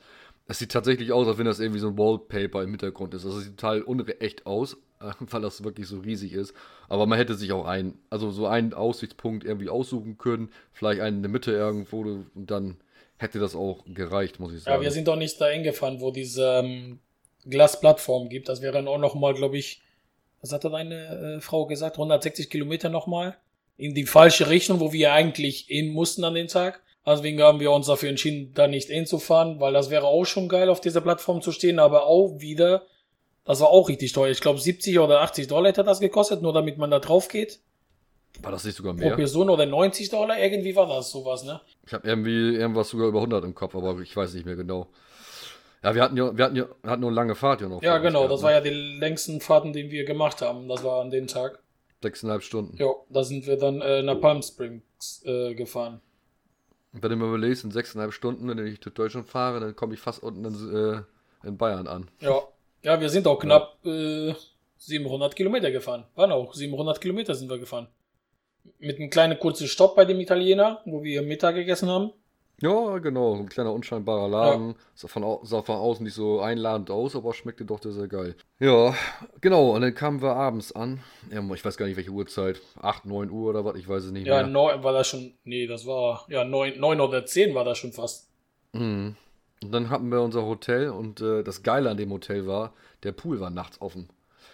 [0.48, 3.26] Es sieht tatsächlich aus, als wenn das irgendwie so ein Wallpaper im Hintergrund ist.
[3.26, 4.78] Also es sieht total unecht aus,
[5.20, 6.54] weil das wirklich so riesig ist.
[6.90, 11.18] Aber man hätte sich auch einen, also so einen Aussichtspunkt irgendwie aussuchen können, vielleicht einen
[11.18, 12.78] in der Mitte irgendwo und dann
[13.18, 14.78] hätte das auch gereicht, muss ich sagen.
[14.78, 17.00] Ja, wir sind doch nicht da hingefahren, wo diese ähm,
[17.48, 18.50] Glasplattform gibt.
[18.50, 19.82] Das wären auch nochmal, glaube ich,
[20.42, 21.96] was hat da deine äh, Frau gesagt?
[21.96, 23.38] 160 Kilometer nochmal?
[23.78, 26.82] In die falsche Richtung, wo wir eigentlich hin mussten an den Tag.
[27.06, 30.70] Deswegen haben wir uns dafür entschieden, da nicht hinzufahren, weil das wäre auch schon geil,
[30.70, 32.84] auf dieser Plattform zu stehen, aber auch wieder,
[33.44, 34.30] das war auch richtig teuer.
[34.30, 37.60] Ich glaube, 70 oder 80 Dollar hätte das gekostet, nur damit man da drauf geht.
[38.42, 39.16] War das nicht sogar Pro mehr?
[39.16, 41.60] Person oder 90 Dollar, irgendwie war das sowas, ne?
[41.86, 44.88] Ich habe irgendwie irgendwas sogar über 100 im Kopf, aber ich weiß nicht mehr genau.
[45.84, 47.82] Ja, wir hatten ja, wir hatten ja, wir hatten nur eine lange Fahrt ja noch.
[47.82, 48.46] Ja, genau, gehabt, das ne?
[48.46, 50.68] war ja die längsten Fahrten, die wir gemacht haben.
[50.68, 51.60] Das war an dem Tag.
[52.02, 52.78] Sechseinhalb Stunden.
[52.78, 56.02] Ja, da sind wir dann äh, nach Palm Springs äh, gefahren.
[56.94, 59.94] Und wenn du mir überlegst, in sechseinhalb Stunden, wenn ich durch Deutschland fahre, dann komme
[59.94, 62.10] ich fast unten in, äh, in Bayern an.
[62.20, 62.42] Ja,
[62.84, 64.34] ja, wir sind auch knapp äh,
[64.78, 66.06] 700 Kilometer gefahren.
[66.16, 67.88] Waren auch 700 Kilometer sind wir gefahren.
[68.80, 72.12] Mit einem kleinen kurzen Stopp bei dem Italiener, wo wir Mittag gegessen haben.
[72.62, 74.76] Ja, genau, so ein kleiner unscheinbarer Laden.
[74.94, 78.36] Sah, von, sah von außen nicht so einladend aus, aber schmeckte doch sehr, sehr geil.
[78.60, 78.94] Ja,
[79.42, 81.00] genau, und dann kamen wir abends an.
[81.32, 82.62] Ja, ich weiß gar nicht, welche Uhrzeit.
[82.80, 84.48] 8, 9 Uhr oder was, ich weiß es nicht Ja, mehr.
[84.48, 85.34] neun war das schon.
[85.44, 86.26] Nee, das war.
[86.30, 88.30] Ja, neun, neun oder zehn war das schon fast.
[88.74, 89.16] Mhm.
[89.64, 93.12] Und dann hatten wir unser Hotel und äh, das Geile an dem Hotel war, der
[93.12, 94.08] Pool war nachts offen.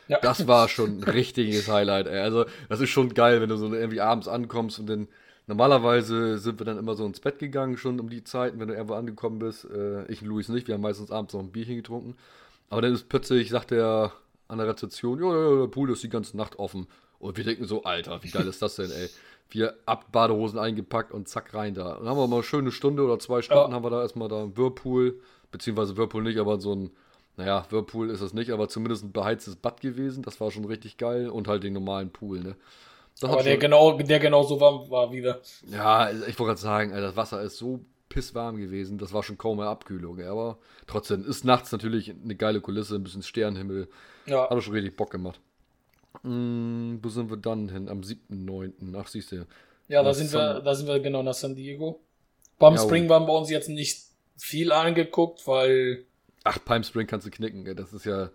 [0.08, 0.20] Ja.
[0.22, 2.20] Das war schon ein richtiges Highlight, ey.
[2.20, 5.08] Also, das ist schon geil, wenn du so irgendwie abends ankommst und dann.
[5.47, 8.73] Normalerweise sind wir dann immer so ins Bett gegangen, schon um die Zeiten, wenn du
[8.73, 9.65] irgendwo angekommen bist.
[9.65, 12.15] Äh, ich und Luis nicht, wir haben meistens abends noch ein Bierchen getrunken.
[12.69, 14.12] Aber dann ist plötzlich, sagt der
[14.49, 16.88] an der Rezeption, ja, der Pool ist die ganze Nacht offen.
[17.19, 19.10] Und wir denken so, Alter, wie geil ist das denn, ey?
[19.49, 21.95] Wir ab Badehosen eingepackt und zack rein da.
[21.95, 23.75] Dann haben wir mal eine schöne Stunde oder zwei Stunden Ja.
[23.77, 26.91] haben wir da erstmal da im Whirlpool, beziehungsweise Whirlpool nicht, aber so ein,
[27.38, 30.21] naja, Whirlpool ist es nicht, aber zumindest ein beheiztes Bad gewesen.
[30.21, 32.57] Das war schon richtig geil und halt den normalen Pool, ne?
[33.19, 35.41] Das Aber der schon, genau, der genauso warm war wieder.
[35.67, 39.58] ja, ich wollte gerade sagen, das Wasser ist so pisswarm gewesen, das war schon kaum
[39.58, 40.21] mehr Abkühlung.
[40.21, 43.88] Aber trotzdem ist nachts natürlich eine geile Kulisse, ein bisschen Sternenhimmel.
[44.27, 45.39] Ja, Hat schon richtig Bock gemacht.
[46.23, 47.89] Mm, wo sind wir dann hin?
[47.89, 48.95] Am 7.9.
[48.97, 49.45] Ach, siehst du.
[49.88, 51.99] ja, da sind San- wir, da sind wir genau nach San Diego.
[52.60, 54.01] Palm Ja, Spring waren bei uns jetzt nicht
[54.38, 56.06] viel angeguckt, weil
[56.43, 57.65] Ach, Palm Spring kannst du knicken.
[57.67, 57.75] Ey.
[57.75, 58.30] Das ist ja,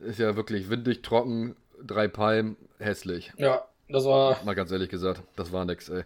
[0.00, 3.32] ist ja wirklich windig, trocken, drei Palmen, hässlich.
[3.36, 6.04] ja, das war Mal ganz ehrlich gesagt, das war nix, ey.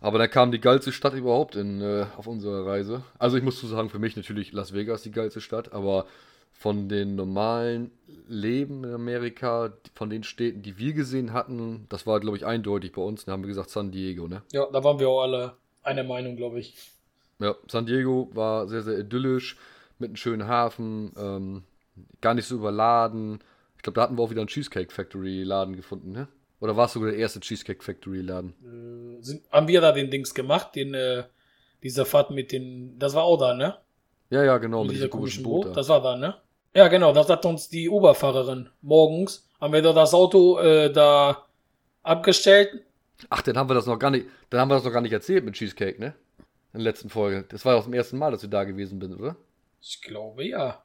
[0.00, 3.02] Aber dann kam die geilste Stadt überhaupt in, äh, auf unserer Reise.
[3.18, 6.06] Also ich muss zu sagen, für mich natürlich Las Vegas die geilste Stadt, aber
[6.52, 7.90] von den normalen
[8.28, 12.92] Leben in Amerika, von den Städten, die wir gesehen hatten, das war, glaube ich, eindeutig
[12.92, 13.24] bei uns.
[13.24, 14.42] Da haben wir gesagt San Diego, ne?
[14.52, 16.76] ja, da waren wir auch alle einer Meinung, glaube ich.
[17.40, 19.56] Ja, San Diego war sehr, sehr idyllisch,
[19.98, 21.64] mit einem schönen Hafen, ähm,
[22.20, 23.40] gar nicht so überladen.
[23.76, 26.28] Ich glaube, da hatten wir auch wieder einen Cheesecake Factory Laden gefunden, ne?
[26.62, 28.54] Oder war es sogar der erste Cheesecake Factory Laden?
[28.62, 31.24] Äh, sind, haben wir da den Dings gemacht, den äh,
[31.82, 33.78] diese Fahrt mit den, das war auch da, ne?
[34.30, 35.64] Ja, ja, genau, mit mit dieser diesem komischen Boot.
[35.64, 35.72] Boot.
[35.72, 35.80] da.
[35.80, 36.36] Das war da, ne?
[36.72, 41.46] Ja, genau, das hat uns die Uberfahrerin morgens, haben wir da das Auto äh, da
[42.04, 42.84] abgestellt.
[43.28, 45.12] Ach, dann haben wir das noch gar nicht, dann haben wir das noch gar nicht
[45.12, 46.14] erzählt mit Cheesecake, ne?
[46.72, 47.44] In der letzten Folge.
[47.48, 49.34] Das war doch zum ersten Mal, dass wir da gewesen sind, oder?
[49.80, 50.80] Ich glaube, ja.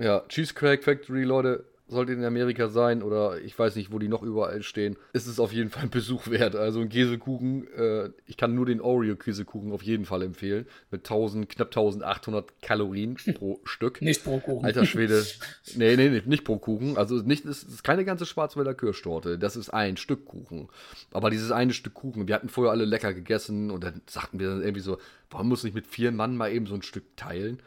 [0.00, 4.22] Ja, Cheesecake Factory, Leute, sollte in Amerika sein oder ich weiß nicht, wo die noch
[4.22, 6.56] überall stehen, ist es auf jeden Fall ein Besuch wert.
[6.56, 10.66] Also ein Käsekuchen, äh, ich kann nur den Oreo-Käsekuchen auf jeden Fall empfehlen.
[10.90, 14.00] Mit 1000, knapp 1800 Kalorien pro Stück.
[14.02, 14.64] Nicht pro Kuchen.
[14.64, 15.24] Alter Schwede.
[15.74, 16.96] Nee, nee, nee, nicht pro Kuchen.
[16.96, 19.38] Also nicht, es ist keine ganze Schwarzwälder Kirschtorte.
[19.38, 20.68] Das ist ein Stück Kuchen.
[21.12, 24.48] Aber dieses eine Stück Kuchen, wir hatten vorher alle lecker gegessen und dann sagten wir
[24.48, 24.98] dann irgendwie so,
[25.30, 27.60] warum muss ich mit vier Mann mal eben so ein Stück teilen?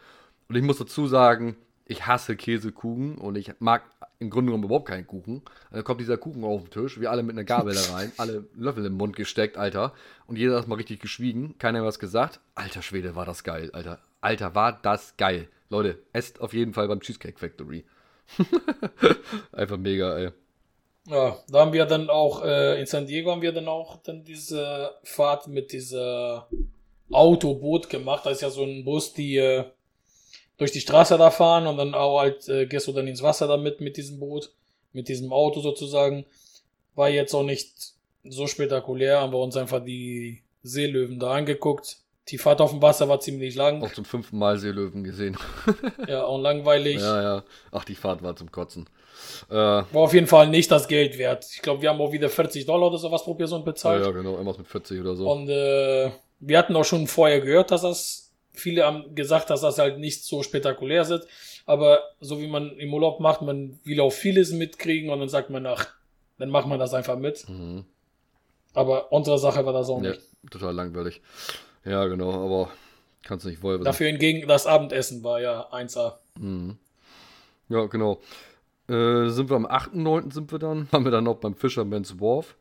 [0.49, 1.55] Und ich muss dazu sagen,
[1.85, 3.83] ich hasse Käsekuchen und ich mag
[4.19, 5.37] im Grunde genommen überhaupt keinen Kuchen.
[5.37, 8.11] Und dann kommt dieser Kuchen auf den Tisch, wir alle mit einer Gabel da rein,
[8.17, 9.93] alle Löffel im Mund gesteckt, Alter.
[10.27, 12.39] Und jeder hat mal richtig geschwiegen, keiner hat was gesagt.
[12.55, 13.99] Alter Schwede, war das geil, Alter.
[14.21, 15.49] Alter, war das geil.
[15.69, 17.83] Leute, esst auf jeden Fall beim Cheesecake Factory.
[19.51, 20.31] Einfach mega, ey.
[21.07, 24.23] Ja, da haben wir dann auch, äh, in San Diego haben wir dann auch dann
[24.23, 26.47] diese Fahrt mit dieser
[27.11, 28.25] Autoboot gemacht.
[28.25, 29.65] Da ist ja so ein Bus, die äh,
[30.63, 33.47] durch die Straße da fahren und dann auch halt äh, gehst du dann ins Wasser
[33.47, 34.49] damit mit diesem Boot,
[34.93, 36.25] mit diesem Auto sozusagen.
[36.95, 37.73] War jetzt auch nicht
[38.23, 41.97] so spektakulär, haben wir uns einfach die Seelöwen da angeguckt.
[42.29, 45.37] Die Fahrt auf dem Wasser war ziemlich lang, Auch zum fünften Mal Seelöwen gesehen.
[46.07, 47.01] ja, und langweilig.
[47.01, 47.43] ja, ja.
[47.73, 48.87] Ach, die Fahrt war zum Kotzen.
[49.49, 51.45] Äh, War auf jeden Fall nicht das Geld wert.
[51.53, 54.05] Ich glaube, wir haben auch wieder 40 Dollar oder sowas pro Person ja, bezahlt.
[54.05, 54.31] ja, genau.
[54.31, 55.29] Irgendwas mit 40 oder so.
[55.29, 58.22] Und äh, wir hatten auch schon vorher gehört, dass das,
[58.53, 61.27] viele haben gesagt, dass das halt nicht so spektakulär ist.
[61.65, 65.49] Aber so wie man im Urlaub macht, man will auch vieles mitkriegen und dann sagt
[65.49, 65.87] man, ach,
[66.37, 67.47] dann macht man das einfach mit.
[67.47, 67.85] Mhm.
[68.73, 70.21] Aber unsere Sache war das auch Ja, nicht.
[70.51, 71.21] total langweilig.
[71.85, 72.71] Ja, genau, aber
[73.21, 73.83] kannst nicht wollen.
[73.83, 76.15] Dafür hingegen das Abendessen war ja 1A.
[76.39, 76.77] Mhm.
[77.69, 78.19] Ja, genau.
[78.89, 80.33] Äh, sind wir am 8.9.
[80.33, 80.87] sind wir dann.
[80.91, 82.55] Waren wir dann noch beim Fisherman's Wharf.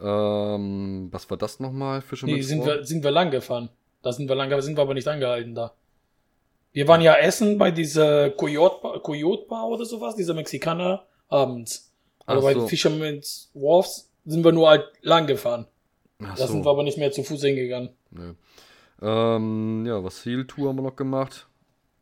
[0.00, 2.00] Ähm, was war das nochmal?
[2.02, 2.68] Fisherman's Nee, sind Wharf?
[2.78, 3.68] wir, sind wir lang gefahren.
[4.02, 5.74] Da sind wir lang, sind wir aber nicht angehalten da.
[6.72, 11.92] Wir waren ja essen bei dieser Coyote Coyote Bar oder sowas, dieser Mexikaner abends.
[12.26, 12.66] Aber bei so.
[12.66, 15.66] Fisherman's Wharfs sind wir nur halt lang gefahren.
[16.22, 16.52] Ach Da so.
[16.52, 17.90] sind wir aber nicht mehr zu Fuß hingegangen.
[18.10, 18.34] Nee.
[19.02, 21.48] Ähm, ja, was Seal Tour haben wir noch gemacht.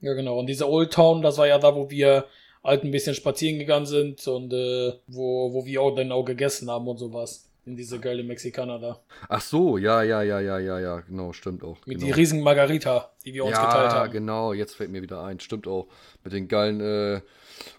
[0.00, 0.38] Ja, genau.
[0.38, 2.26] Und diese Old Town, das war ja da, wo wir
[2.62, 6.70] halt ein bisschen spazieren gegangen sind und äh, wo, wo wir auch dann auch gegessen
[6.70, 7.47] haben und sowas.
[7.68, 8.98] In diese geile Mexikaner da.
[9.28, 11.76] Ach so, ja, ja, ja, ja, ja, ja, genau, stimmt auch.
[11.84, 12.06] Mit genau.
[12.06, 14.10] die riesigen Margarita, die wir uns ja, geteilt haben.
[14.10, 15.38] genau, jetzt fällt mir wieder ein.
[15.38, 15.86] Stimmt auch.
[16.24, 17.20] Mit den geilen äh,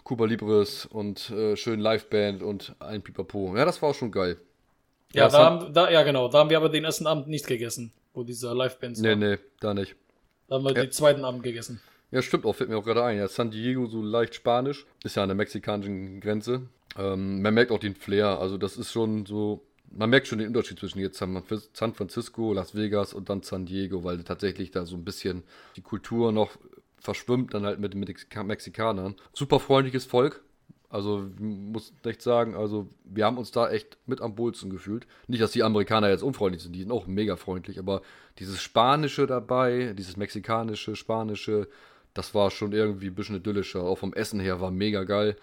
[0.04, 3.56] Cuba Libres und äh, schönen Liveband und ein Pipapo.
[3.56, 4.36] Ja, das war auch schon geil.
[5.12, 6.28] Ja, da haben, da, ja, genau.
[6.28, 9.16] Da haben wir aber den ersten Abend nicht gegessen, wo dieser Live-Band Nee, war.
[9.16, 9.96] nee, da nicht.
[10.46, 10.82] Da haben wir Ja.
[10.84, 11.80] den zweiten Abend gegessen.
[12.12, 13.18] Ja, stimmt auch, fällt mir auch gerade ein.
[13.18, 14.86] Ja, San Diego so leicht spanisch.
[15.02, 16.68] Ist ja an der mexikanischen Grenze.
[16.98, 18.38] Ähm, man merkt auch den Flair.
[18.40, 19.62] Also, das ist schon so.
[19.90, 24.04] Man merkt schon den Unterschied zwischen jetzt San Francisco, Las Vegas und dann San Diego,
[24.04, 25.42] weil tatsächlich da so ein bisschen
[25.76, 26.50] die Kultur noch
[26.98, 29.16] verschwimmt, dann halt mit den Mexika Mexikanern.
[29.32, 30.42] Super freundliches Volk.
[30.90, 35.06] Also, muss echt sagen, also, wir haben uns da echt mit am wohlsten gefühlt.
[35.28, 38.02] Nicht, dass die Amerikaner jetzt unfreundlich sind, die sind auch mega freundlich, aber
[38.40, 41.68] dieses Spanische dabei, dieses Mexikanische, Spanische,
[42.12, 43.82] das war schon irgendwie ein bisschen idyllischer.
[43.82, 45.36] Auch vom Essen her war mega geil.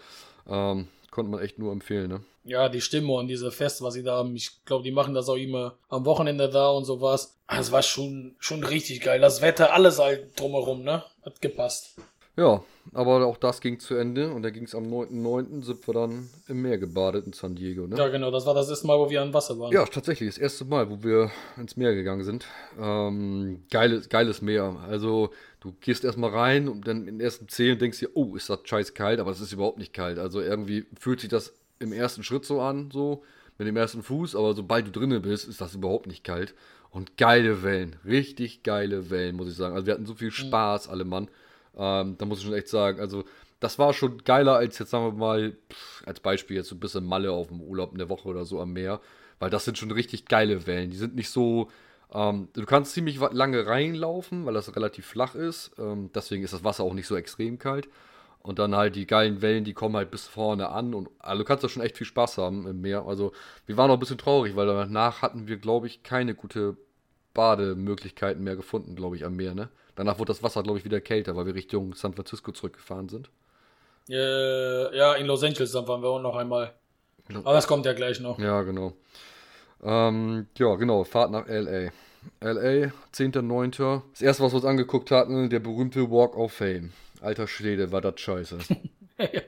[0.48, 2.22] Ähm, konnte man echt nur empfehlen, ne?
[2.44, 4.36] Ja, die Stimme und diese Fest, was sie da haben.
[4.36, 7.36] Ich glaube, die machen das auch immer am Wochenende da und sowas.
[7.48, 9.20] Das war schon, schon richtig geil.
[9.20, 11.04] Das Wetter, alles halt drumherum, ne?
[11.26, 11.96] Hat gepasst.
[12.36, 12.62] Ja,
[12.94, 15.64] aber auch das ging zu Ende und da ging es am 9.9.
[15.64, 17.88] sind wir dann im Meer gebadet in San Diego.
[17.88, 17.98] Ne?
[17.98, 19.74] Ja, genau, das war das erste Mal, wo wir an Wasser waren.
[19.74, 22.46] Ja, tatsächlich, das erste Mal, wo wir ins Meer gegangen sind.
[22.80, 24.76] Ähm, geiles, geiles Meer.
[24.88, 25.32] Also,
[25.68, 28.60] du gehst erstmal rein und dann in den ersten Zehn denkst dir, oh, ist das
[28.64, 30.20] scheiß kalt, aber es ist überhaupt nicht kalt.
[30.20, 33.24] Also, irgendwie fühlt sich das im ersten Schritt so an, so
[33.58, 36.56] mit dem ersten Fuß, aber sobald du drinnen bist, ist das überhaupt nicht kalt.
[36.90, 39.76] Und geile Wellen, richtig geile Wellen, muss ich sagen.
[39.76, 41.30] Also, wir hatten so viel Spaß, alle Mann.
[41.78, 43.24] Ähm, da muss ich schon echt sagen, also
[43.60, 45.56] das war schon geiler als jetzt, sagen wir mal,
[46.06, 48.60] als Beispiel jetzt so ein bisschen Malle auf dem Urlaub in der Woche oder so
[48.60, 49.00] am Meer,
[49.40, 50.92] weil das sind schon richtig geile Wellen.
[50.92, 51.70] Die sind nicht so,
[52.14, 55.72] ähm, du kannst ziemlich lange reinlaufen, weil das relativ flach ist.
[55.78, 57.88] Ähm, deswegen ist das Wasser auch nicht so extrem kalt.
[58.42, 60.94] Und dann halt die geilen Wellen, die kommen halt bis vorne an.
[60.94, 63.06] Und also du kannst da schon echt viel Spaß haben im Meer.
[63.06, 63.34] Also
[63.66, 66.78] wir waren auch ein bisschen traurig, weil danach hatten wir, glaube ich, keine gute
[67.34, 69.70] Bademöglichkeiten mehr gefunden, glaube ich, am Meer, ne?
[69.96, 73.30] Danach wurde das Wasser, glaube ich, wieder kälter, weil wir Richtung San Francisco zurückgefahren sind.
[74.10, 76.74] Äh, ja, in Los Angeles dann waren wir auch noch einmal.
[77.34, 78.40] Aber das kommt ja gleich noch.
[78.40, 78.94] Ja, genau.
[79.84, 81.92] Ähm, ja, genau, Fahrt nach L.A.
[82.40, 84.02] L.A., 10.9.
[84.12, 86.92] Das erste, was wir uns angeguckt hatten, der berühmte Walk of Fame.
[87.22, 88.60] Alter Schwede, war das scheiße.
[89.20, 89.42] ja.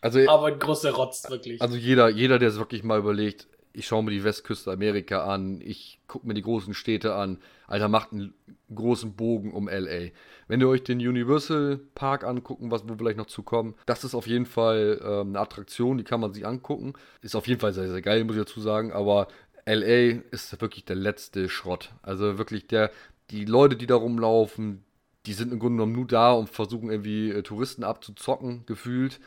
[0.00, 1.60] Also, Aber ein großer Rotz, wirklich.
[1.60, 5.60] also jeder, jeder, der es wirklich mal überlegt, ich schaue mir die Westküste Amerika an,
[5.60, 8.34] ich gucke mir die großen Städte an, Alter, macht einen
[8.74, 10.10] großen Bogen um LA.
[10.48, 14.26] Wenn ihr euch den Universal Park angucken, was wir vielleicht noch zukommen, das ist auf
[14.26, 16.94] jeden Fall ähm, eine Attraktion, die kann man sich angucken.
[17.22, 19.28] Ist auf jeden Fall sehr, sehr geil, muss ich dazu sagen, aber
[19.66, 21.92] LA ist wirklich der letzte Schrott.
[22.02, 22.90] Also wirklich der,
[23.30, 24.84] die Leute, die da rumlaufen,
[25.26, 29.18] die sind im Grunde genommen nur da und versuchen irgendwie äh, Touristen abzuzocken, gefühlt.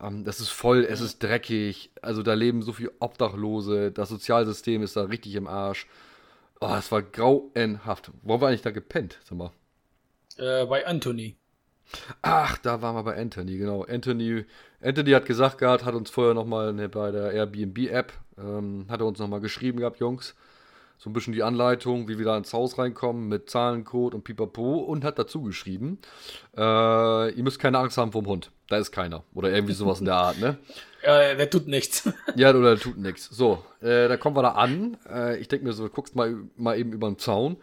[0.00, 1.90] Ähm, das ist voll, es ist dreckig.
[2.02, 3.90] Also da leben so viele Obdachlose.
[3.90, 5.86] Das Sozialsystem ist da richtig im Arsch.
[6.60, 8.10] Oh, es war grauenhaft.
[8.22, 9.18] Wo war eigentlich da gepennt?
[9.24, 9.50] Sag mal.
[10.38, 11.36] Äh, bei Anthony.
[12.22, 13.84] Ach, da waren wir bei Anthony, genau.
[13.84, 14.44] Anthony,
[14.80, 19.06] Anthony hat gesagt gehabt, hat uns vorher nochmal ne, bei der Airbnb-App, ähm, hat er
[19.06, 20.34] uns nochmal geschrieben gehabt, Jungs.
[20.98, 24.78] So ein bisschen die Anleitung, wie wir da ins Haus reinkommen mit Zahlencode und Pipapo
[24.78, 25.98] und hat dazu geschrieben,
[26.56, 28.50] äh, ihr müsst keine Angst haben vom Hund.
[28.68, 29.22] Da ist keiner.
[29.34, 30.58] Oder irgendwie sowas in der Art, ne?
[31.04, 32.08] Ja, der tut nichts.
[32.34, 33.28] Ja, oder der tut nichts.
[33.28, 34.96] So, äh, da kommen wir da an.
[35.08, 37.58] Äh, ich denke mir so, guckst mal, mal eben über den Zaun,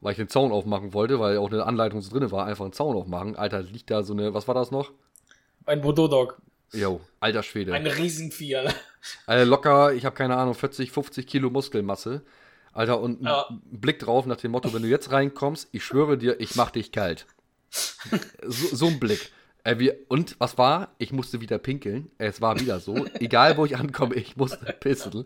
[0.00, 2.72] weil ich den Zaun aufmachen wollte, weil auch eine Anleitung so drin war, einfach einen
[2.72, 3.34] Zaun aufmachen.
[3.34, 4.92] Alter, liegt da so eine, was war das noch?
[5.66, 6.40] Ein Bordeaux-Dog.
[6.72, 7.72] Jo, alter Schwede.
[7.72, 8.74] Ein Riesenvieh, Alter.
[9.26, 12.22] Alter, locker, ich habe keine Ahnung, 40, 50 Kilo Muskelmasse.
[12.74, 13.46] Alter, und ein Ja.
[13.70, 16.92] Blick drauf nach dem Motto, wenn du jetzt reinkommst, ich schwöre dir, ich mach dich
[16.92, 17.26] kalt.
[18.46, 19.32] So, so ein Blick.
[19.64, 20.90] Äh, und was war?
[20.98, 22.10] Ich musste wieder pinkeln.
[22.18, 23.06] Es war wieder so.
[23.18, 25.24] Egal, wo ich ankomme, ich musste pissen.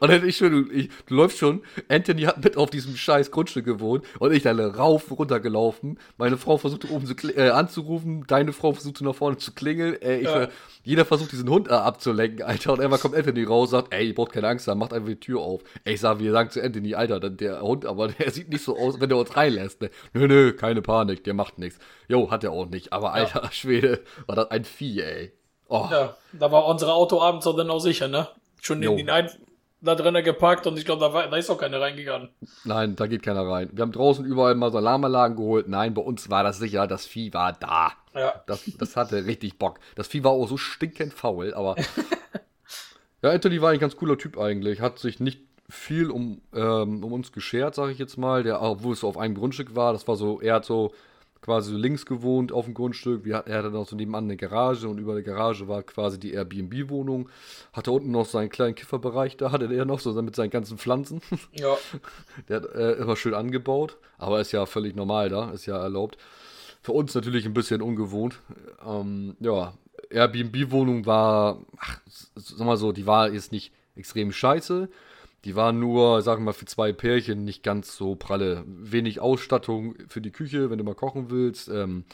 [0.00, 1.62] Und dann ich schon, du, ich, du läufst schon.
[1.88, 5.98] Anthony hat mit auf diesem scheiß Grundstück gewohnt und ich dann rauf, runter gelaufen.
[6.18, 8.24] Meine Frau versuchte oben zu, äh, anzurufen.
[8.26, 10.00] Deine Frau versuchte nach vorne zu klingeln.
[10.02, 10.48] Äh, ich, Ja.
[10.82, 12.72] jeder versucht diesen Hund äh, abzulenken, Alter.
[12.72, 15.08] Und irgendwann kommt Anthony raus und sagt, ey, ihr braucht keine Angst haben, macht einfach
[15.08, 15.62] die Tür auf.
[15.84, 18.64] Ey, ich sag, wir sagen zu Anthony, Alter, dann der Hund, aber der sieht nicht
[18.64, 19.80] so aus, wenn er uns reinlässt.
[19.80, 19.90] Ne?
[20.12, 21.78] Nö, nö, keine Panik, der macht nichts.
[22.10, 22.92] Jo, hat er auch nicht.
[22.92, 25.32] Aber alter Schwede, war das ein Vieh, ey.
[25.68, 28.26] Oh, Ja, da war unser Auto abends auch dann auch sicher, ne?
[28.60, 29.30] Schon in den ein
[29.82, 32.28] da drinnen geparkt und ich glaube, da, war- da ist auch keiner reingegangen.
[32.64, 33.70] nein, da geht keiner rein.
[33.72, 35.68] Wir haben draußen überall mal so Alarmanlagen geholt.
[35.68, 37.92] Nein, bei uns war das sicher, das Vieh war da.
[38.14, 38.42] Ja.
[38.46, 39.78] Das, das hatte richtig Bock.
[39.94, 41.76] Das Vieh war auch so stinkend faul, aber.
[43.22, 44.80] ja, Anthony war ein ganz cooler Typ eigentlich.
[44.80, 48.42] Hat sich nicht viel um, ähm, um uns geschert, sage ich jetzt mal.
[48.42, 49.92] Der, obwohl es so auf einem Grundstück war.
[49.92, 50.92] Das war so, er hat so
[51.40, 53.24] quasi so links gewohnt auf dem Grundstück.
[53.24, 56.32] Wir, er hatte noch so nebenan eine Garage und über der Garage war quasi die
[56.32, 57.28] Airbnb-Wohnung.
[57.72, 61.20] Hatte unten noch seinen kleinen Kifferbereich, da hatte er noch so mit seinen ganzen Pflanzen.
[61.52, 61.76] Ja.
[62.48, 66.18] Der hat äh, immer schön angebaut, aber ist ja völlig normal da, ist ja erlaubt.
[66.82, 68.40] Für uns natürlich ein bisschen ungewohnt.
[68.86, 69.74] Ähm, ja,
[70.10, 72.00] Airbnb-Wohnung war, ach,
[72.34, 74.88] sag mal so, die war jetzt nicht extrem scheiße.
[75.44, 78.64] Die war nur, sagen wir mal, für zwei Pärchen nicht ganz so pralle.
[78.66, 81.68] Wenig Ausstattung für die Küche, wenn du mal kochen willst.
[81.68, 82.04] Ähm,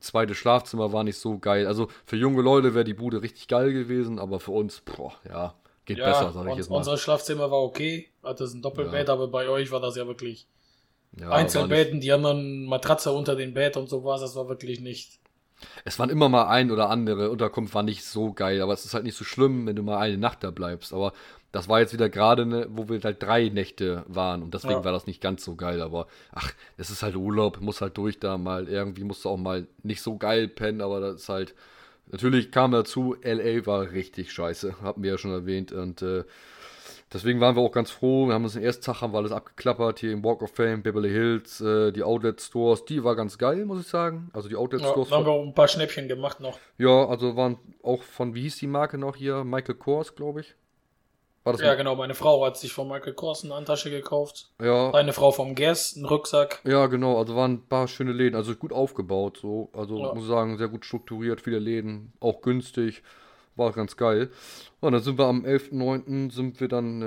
[0.00, 1.66] zweites Schlafzimmer war nicht so geil.
[1.66, 5.54] Also für junge Leute wäre die Bude richtig geil gewesen, aber für uns, boah, ja,
[5.84, 6.78] geht ja, besser, sag ich jetzt mal.
[6.78, 8.08] unser Schlafzimmer war okay.
[8.22, 10.48] Hat das ein Doppelbett, aber bei euch war das ja wirklich
[11.16, 14.20] Ja, Einzelbetten, die anderen Matratze unter dem Bett und sowas.
[14.20, 15.20] Das war wirklich nicht.
[15.84, 18.92] Es waren immer mal ein oder andere Unterkunft war nicht so geil, aber es ist
[18.92, 20.92] halt nicht so schlimm, wenn du mal eine Nacht da bleibst.
[20.92, 21.12] Aber
[21.54, 24.84] das war jetzt wieder gerade, ne, wo wir halt drei Nächte waren und deswegen Ja.
[24.84, 25.80] war das nicht ganz so geil.
[25.82, 28.68] Aber ach, es ist halt Urlaub, muss halt durch da mal.
[28.68, 31.54] Irgendwie musst du auch mal nicht so geil pennen, aber das ist halt.
[32.08, 35.70] Natürlich kam dazu, LA war richtig scheiße, hatten wir ja schon erwähnt.
[35.72, 36.24] Und äh,
[37.12, 38.26] deswegen waren wir auch ganz froh.
[38.26, 40.82] Wir haben uns den ersten Tag haben wir alles abgeklappert, hier im Walk of Fame,
[40.82, 44.28] Beverly Hills, äh, die Outlet Stores, die war ganz geil, muss ich sagen.
[44.32, 45.08] Also die Outlet Ja, Stores.
[45.08, 46.58] da haben wir auch ein paar Schnäppchen gemacht noch.
[46.78, 49.44] ja, also waren auch von, wie hieß die Marke noch hier?
[49.44, 50.54] Michael Kors, glaube ich.
[51.44, 51.94] War das Ja, genau.
[51.94, 54.50] Meine Frau hat sich von Michael Kors eine Handtasche gekauft.
[54.60, 56.60] ja, Eine Frau vom Guess, einen Rucksack.
[56.64, 60.14] Ja, genau, also waren ein paar schöne Läden, also gut aufgebaut, so, also Ja.
[60.14, 63.02] muss ich sagen, sehr gut strukturiert, viele Läden, auch günstig,
[63.56, 64.30] war ganz geil.
[64.80, 66.32] Und dann sind wir am 11.09.
[66.32, 67.02] sind wir dann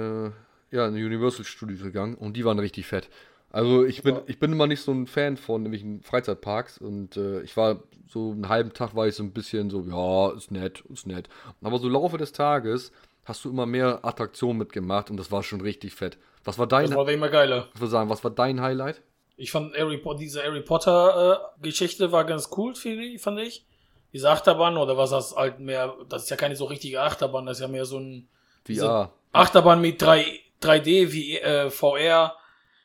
[0.71, 3.09] äh, ja, in Universal Studios gegangen und die waren richtig fett.
[3.49, 4.21] Also ich bin, Ja.
[4.27, 8.31] ich bin immer nicht so ein Fan von nämlich Freizeitparks und äh, ich war so
[8.31, 11.27] einen halben Tag war ich so ein bisschen so, ja, ist nett, ist nett.
[11.63, 12.91] Aber so im Laufe des Tages
[13.27, 16.17] hast du immer mehr Attraktionen mitgemacht und das war schon richtig fett.
[16.43, 17.67] Was war dein, Das war immer geiler.
[17.73, 19.01] ich würde sagen, was war dein Highlight?
[19.35, 23.65] Ich fand Harry, Po- diese Harry Potter-Geschichte war ganz cool, fand ich.
[24.13, 27.57] Diese Achterbahn, oder was das halt mehr, das ist ja keine so richtige Achterbahn, das
[27.57, 28.27] ist ja mehr so ein
[28.65, 29.11] VR.
[29.33, 30.25] Achterbahn mit 3,
[30.61, 32.35] 3D, wie äh, VR,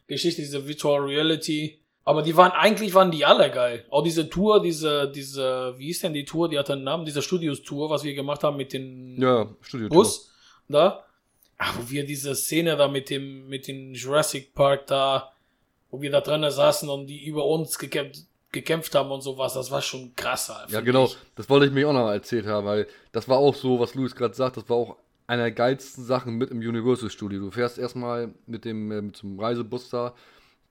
[0.09, 1.79] Geschichte, diese Virtual Reality.
[2.05, 3.87] Aber die waren, eigentlich waren die alle geil.
[3.89, 7.23] Auch diese Tour, diese, diese, wie ist denn die Tour, die hat einen Namen, diese
[7.23, 10.32] Studios-Tour, was wir gemacht haben mit den Ja, Studio Bus
[10.73, 11.05] da.
[11.59, 15.33] Ach, wo wir diese Szene da mit dem, mit dem Jurassic Park da,
[15.91, 19.71] wo wir da drinnen saßen und die über uns gekämpft, gekämpft haben und sowas, das
[19.71, 20.53] war schon krass.
[20.69, 21.07] Ja, genau.
[21.07, 21.17] ich.
[21.37, 24.15] Das wollte ich mir auch noch erzählt haben, weil das war auch so, was Luis
[24.15, 27.41] gerade sagt, das war auch einer der geilsten Sachen mit im Universal Studio.
[27.41, 30.15] Du fährst erstmal mit dem äh, einem Reisebus da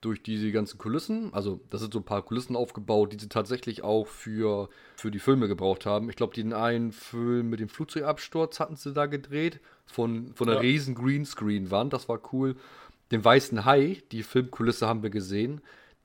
[0.00, 1.32] durch diese ganzen Kulissen.
[1.32, 5.20] Also, das sind so ein paar Kulissen aufgebaut, die sie tatsächlich auch für, für die
[5.20, 6.10] Filme gebraucht haben.
[6.10, 9.60] Ich glaube, den einen Film mit dem Flugzeugabsturz hatten sie da gedreht.
[9.92, 10.62] Von, von einer Ja.
[10.62, 11.92] riesen Greenscreen-Wand.
[11.92, 12.56] Das war cool.
[13.10, 15.60] Den Weißen Hai, die Filmkulisse haben wir gesehen.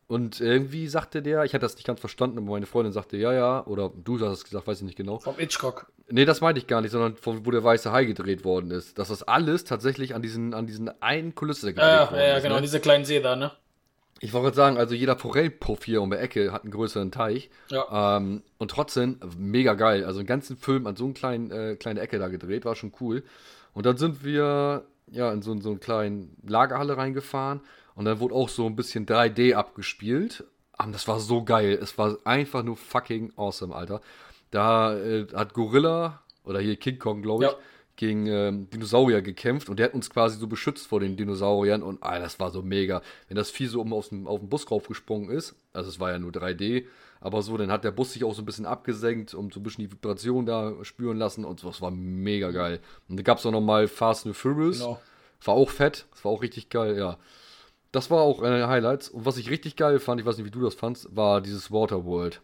[0.08, 3.34] Und irgendwie sagte der, ich hatte das nicht ganz verstanden, aber meine Freundin sagte, ja,
[3.34, 5.20] ja, oder du hast es gesagt, weiß ich nicht genau.
[5.20, 5.92] Vom Hitchcock.
[6.10, 8.98] Nee, das meinte ich gar nicht, sondern von, wo der weiße Hai gedreht worden ist.
[9.00, 12.38] Dass das alles tatsächlich an diesen, an diesen einen Kulisse gedreht Ja, worden ja, ja,
[12.38, 12.44] ist.
[12.44, 12.62] genau, ne?
[12.62, 13.52] diese kleinen See da, ne?
[14.20, 17.50] Ich wollte gerade sagen, also jeder Forellpuff hier um die Ecke hat einen größeren Teich.
[17.70, 18.18] Ja.
[18.18, 20.06] Ähm, und trotzdem mega geil.
[20.06, 22.94] Also einen ganzen Film an so einer kleinen, äh, kleine Ecke da gedreht, war schon
[23.02, 23.24] cool.
[23.78, 27.62] Und dann sind wir ja in so, so eine kleine Lagerhalle reingefahren
[27.94, 30.46] und dann wurde auch so ein bisschen 3D abgespielt.
[30.84, 31.78] Und das war so geil.
[31.80, 34.02] Es war einfach nur fucking awesome, Alter.
[34.50, 37.58] Da äh, hat Gorilla oder hier King Kong, glaube ich, Ja.
[37.98, 42.00] gegen ähm, Dinosaurier gekämpft und der hat uns quasi so beschützt vor den Dinosauriern und
[42.02, 43.04] ah, das war so mega.
[43.28, 46.32] Wenn das Vieh so oben auf den Bus raufgesprungen ist, also es war ja nur
[46.32, 46.86] 3D,
[47.22, 49.64] aber so, dann hat der Bus sich auch so ein bisschen abgesenkt und so ein
[49.64, 52.80] bisschen die Vibration da spüren lassen und so, das war mega geil.
[53.10, 55.00] Und da gab es auch nochmal Fast and Furious, Genau.
[55.44, 57.18] war auch fett, das war auch richtig geil, ja.
[57.92, 60.46] Das war auch eine der Highlights und was ich richtig geil fand, ich weiß nicht,
[60.46, 62.42] wie du das fandst, war dieses Waterworld.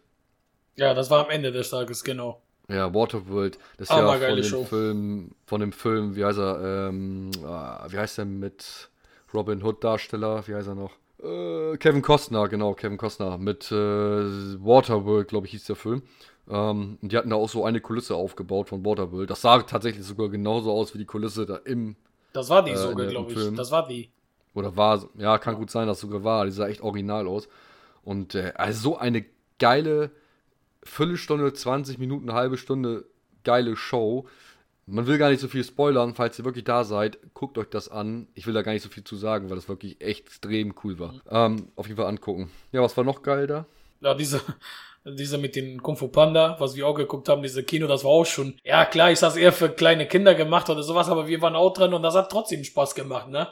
[0.76, 2.40] Ja, das war am Ende des Tages, genau.
[2.68, 3.58] Ja, Waterworld.
[3.76, 4.64] Das ist ja von dem Show.
[4.64, 8.90] Film, von dem Film, wie heißt er, ähm, ah, wie heißt er mit
[9.34, 10.92] Robin Hood Darsteller, wie heißt er noch?
[11.24, 16.02] Äh, Kevin Costner, genau, Kevin Costner mit äh, Waterworld, glaube ich, hieß der Film.
[16.48, 19.30] Ähm, und die hatten da auch so eine Kulisse aufgebaut von Waterworld.
[19.30, 21.96] Das sah tatsächlich sogar genauso aus wie die Kulisse da im,
[22.32, 23.38] Das war die Äh, sogar, glaube ich.
[23.38, 23.56] Film.
[23.56, 24.10] Das war die.
[24.54, 26.44] oder war, ja, kann gut sein, dass es sogar war.
[26.44, 27.48] Die sah echt original aus.
[28.02, 29.24] Und äh, also so eine
[29.58, 30.10] geile
[30.82, 33.06] Viertelstunde, 20 Minuten, eine halbe Stunde
[33.44, 34.26] geile Show.
[34.86, 37.88] Man will gar nicht so viel spoilern, falls ihr wirklich da seid, guckt euch das
[37.88, 38.28] an.
[38.34, 41.14] Ich will da gar nicht so viel zu sagen, weil das wirklich extrem cool war.
[41.30, 42.50] Ähm, auf jeden Fall angucken.
[42.72, 43.66] Ja, was war noch geil da?
[44.00, 44.42] Ja, diese,
[45.04, 48.10] diese mit den Kung Fu Panda, was wir auch geguckt haben, diese Kino, das war
[48.10, 48.58] auch schon.
[48.62, 51.72] Ja, klar, ist das eher für kleine Kinder gemacht oder sowas, aber wir waren auch
[51.72, 53.48] drin und das hat trotzdem Spaß gemacht, ne?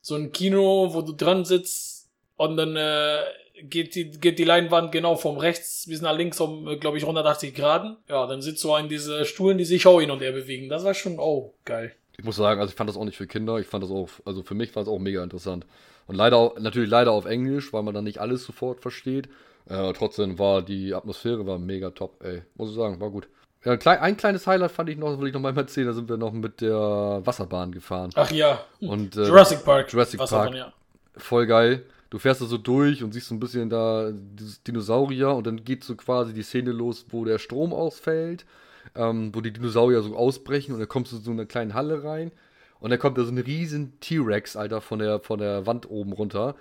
[0.00, 3.20] So ein Kino, wo du dran sitzt und dann äh,
[3.68, 7.54] geht, die, geht die Leinwand genau vom rechts bis nach links um, glaube ich, 180
[7.54, 7.96] Grad.
[8.08, 10.68] Ja, dann sitzt du in diese Stuhlen, die sich auch hin und her bewegen.
[10.68, 11.92] Das war schon, oh, geil.
[12.16, 13.58] Ich muss sagen, also ich fand das auch nicht für Kinder.
[13.58, 15.66] Ich fand das auch, also für mich war es auch mega interessant.
[16.06, 19.28] Und leider, natürlich leider auf Englisch, weil man dann nicht alles sofort versteht.
[19.68, 22.42] Äh, trotzdem war die Atmosphäre war mega top, ey.
[22.56, 23.28] Muss ich sagen, war gut.
[23.64, 25.86] Ja, ein, klein, ein kleines Highlight fand ich noch, das will ich noch mal erzählen.
[25.86, 28.10] Da sind wir noch mit der Wasserbahn gefahren.
[28.14, 29.92] Ach ja, Und äh, Jurassic Park.
[29.92, 30.54] Jurassic Park.
[30.54, 30.72] ja.
[31.16, 31.84] voll geil.
[32.12, 34.12] Du fährst da so durch und siehst so ein bisschen da
[34.66, 38.44] Dinosaurier und dann geht so quasi die Szene los, wo der Strom ausfällt,
[38.94, 42.04] ähm, wo die Dinosaurier so ausbrechen und dann kommst du in so eine kleine Halle
[42.04, 42.30] rein
[42.80, 46.12] und dann kommt da so ein riesen T-Rex, Alter, von der, von der Wand oben
[46.12, 46.54] runter.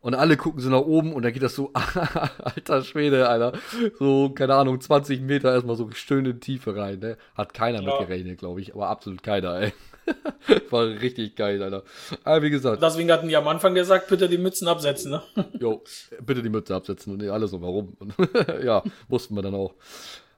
[0.00, 1.70] Und alle gucken so nach oben und dann geht das so,
[2.38, 3.52] alter Schwede, Alter.
[3.98, 7.18] So, keine Ahnung, 20 Meter erstmal so schön in die Tiefe rein, ne?
[7.34, 7.90] Hat keiner Ja.
[7.98, 9.72] mit gerechnet, glaube ich, aber absolut keiner, ey.
[10.70, 11.82] War richtig geil, Alter.
[12.24, 15.22] Aber wie gesagt, Deswegen hatten die am Anfang gesagt, bitte die Mützen absetzen, ne?
[15.58, 15.82] Jo,
[16.20, 17.96] bitte die Mütze absetzen und alles so, warum?
[17.98, 18.14] Und
[18.62, 19.74] ja, mussten wir dann auch.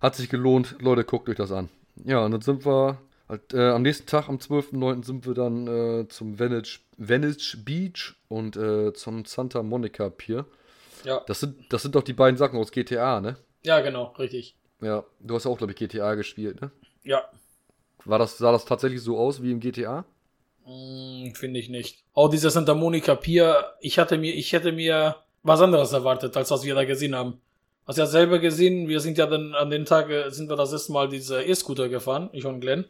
[0.00, 1.68] Hat sich gelohnt, Leute, guckt euch das an.
[2.04, 2.98] Ja, und dann sind wir
[3.28, 5.04] Halt, äh, am nächsten Tag, am 12.09.
[5.04, 10.46] sind wir dann äh, zum Venice, Venice Beach und äh, zum Santa Monica Pier.
[11.04, 11.22] Ja.
[11.26, 13.36] Das sind, das sind doch die beiden Sachen aus GTA, ne?
[13.64, 14.56] Ja, genau, richtig.
[14.80, 16.70] Ja, du hast auch, glaube ich, GTA gespielt, ne?
[17.02, 17.24] Ja.
[18.04, 20.04] War das, sah das tatsächlich so aus wie im GTA?
[20.64, 22.04] Hm, Finde ich nicht.
[22.12, 26.50] Auch dieser Santa Monica Pier, ich hatte mir, ich hätte mir was anderes erwartet, als
[26.50, 27.40] was wir da gesehen haben.
[27.86, 30.92] Hast ja selber gesehen, wir sind ja dann an den Tag, sind wir das erste
[30.92, 32.84] Mal diese E-Scooter gefahren, ich und Glenn.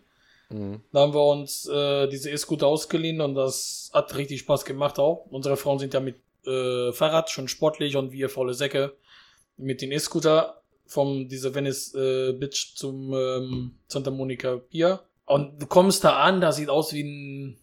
[0.48, 0.80] Mhm.
[0.92, 5.26] Da haben wir uns äh, diese E-Scooter ausgeliehen und das hat richtig Spaß gemacht auch.
[5.30, 8.96] Unsere Frauen sind ja mit äh, Fahrrad schon sportlich und wir faule Säcke
[9.58, 10.55] mit den E-Scooter
[10.86, 15.00] vom diese Venice äh, Beach zum ähm, Santa Monica Pier.
[15.24, 17.58] Und du kommst da an, das sieht aus wie ein,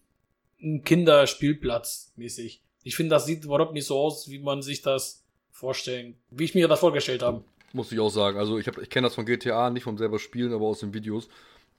[0.61, 2.61] ein Kinderspielplatz mäßig.
[2.84, 6.55] Ich finde, das sieht überhaupt nicht so aus, wie man sich das vorstellen, wie ich
[6.55, 7.43] mir das vorgestellt habe.
[7.71, 8.38] Muss ich auch sagen.
[8.38, 10.93] Also ich, hab- ich kenne das von GTA, nicht vom selber Spielen, aber aus den
[10.93, 11.30] Videos.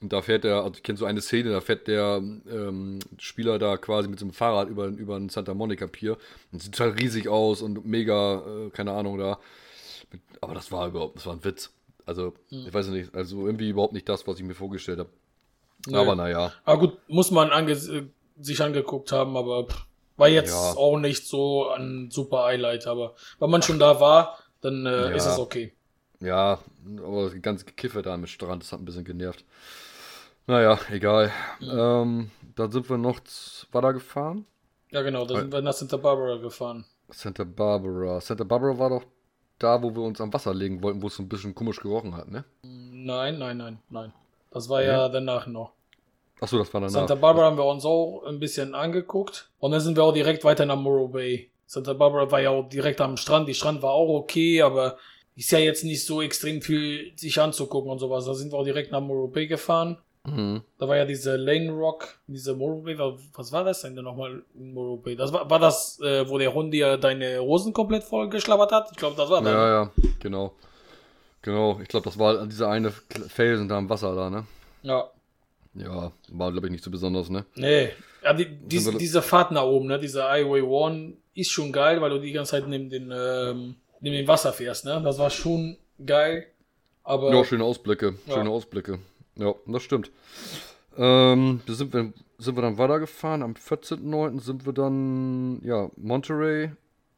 [0.00, 2.20] Und da fährt der, also ich kenne so eine Szene, da fährt der
[2.50, 6.16] ähm, Spieler da quasi mit so einem Fahrrad über, über den Santa Monica Pier.
[6.52, 9.38] Und sieht halt riesig aus und mega, äh, keine Ahnung, da.
[10.40, 11.72] Aber das war überhaupt, das war ein Witz.
[12.06, 15.10] Also, ich weiß nicht, also irgendwie überhaupt nicht das, was ich mir vorgestellt habe.
[15.86, 15.98] Nö.
[15.98, 16.52] Aber naja.
[16.64, 18.06] Aber gut, muss man ange äh,
[18.40, 19.66] sich angeguckt haben, aber
[20.16, 20.72] war jetzt Ja.
[20.78, 22.86] auch nicht so ein super Highlight.
[22.86, 25.16] Aber wenn man schon da war, dann äh, Ja.
[25.16, 25.72] ist es okay.
[26.20, 26.58] Ja,
[26.98, 29.44] aber das ganze Gekiffe da mit Strand, das hat ein bisschen genervt.
[30.46, 31.32] Naja, egal.
[31.62, 34.46] Ähm, dann sind wir noch z- weiter gefahren.
[34.90, 36.84] Ja, genau, da sind wir nach Santa Barbara gefahren.
[37.10, 38.20] Santa Barbara.
[38.20, 39.04] Santa Barbara war doch
[39.58, 42.16] da, wo wir uns am Wasser legen wollten, wo es so ein bisschen komisch gerochen
[42.16, 42.44] hat, ne?
[42.62, 44.12] Nein, nein, nein, nein.
[44.50, 45.72] Das war ja danach noch.
[46.40, 46.92] Achso, das war danach.
[46.92, 49.50] Santa Barbara haben wir uns auch ein bisschen angeguckt.
[49.58, 51.50] Und dann sind wir auch direkt weiter nach Morro Bay.
[51.66, 53.48] Santa Barbara war ja auch direkt am Strand.
[53.48, 54.96] Die Strand war auch okay, aber
[55.36, 58.26] ist ja jetzt nicht so extrem viel sich anzugucken und sowas.
[58.26, 59.98] Da sind wir auch direkt nach Morro Bay gefahren.
[60.26, 60.62] Mhm.
[60.78, 62.96] Da war ja diese Lane Rock, diese Morro Bay.
[62.98, 65.16] wa- Was war das denn nochmal in Morro Bay?
[65.16, 68.88] Das war, war das, äh, wo der Hund dir deine Hosen komplett voll geschlabbert hat?
[68.92, 69.52] Ich glaube, das war das.
[69.52, 70.52] Ja, ja, genau.
[71.42, 74.46] Genau, ich glaube, das war dieser eine Felsen da am Wasser da, ne?
[74.82, 75.10] ja.
[75.76, 77.44] Ja, war, glaube ich, nicht so besonders, ne?
[77.56, 77.88] Nee.
[78.22, 82.10] Ja, die, diese, diese Fahrt nach oben, ne, diese Highway One ist schon geil, weil
[82.10, 85.00] du die ganze Zeit neben den, ähm, neben dem Wasser fährst, ne?
[85.02, 86.46] Das war schon geil.
[87.02, 88.34] Aber Ja, schöne Ausblicke, Ja.
[88.34, 89.00] schöne Ausblicke.
[89.36, 90.10] Ja, das stimmt.
[90.96, 93.42] Ähm, da sind wir, sind wir dann weitergefahren.
[93.42, 94.40] Am 14.09.
[94.40, 96.70] sind wir dann, ja, Monterey,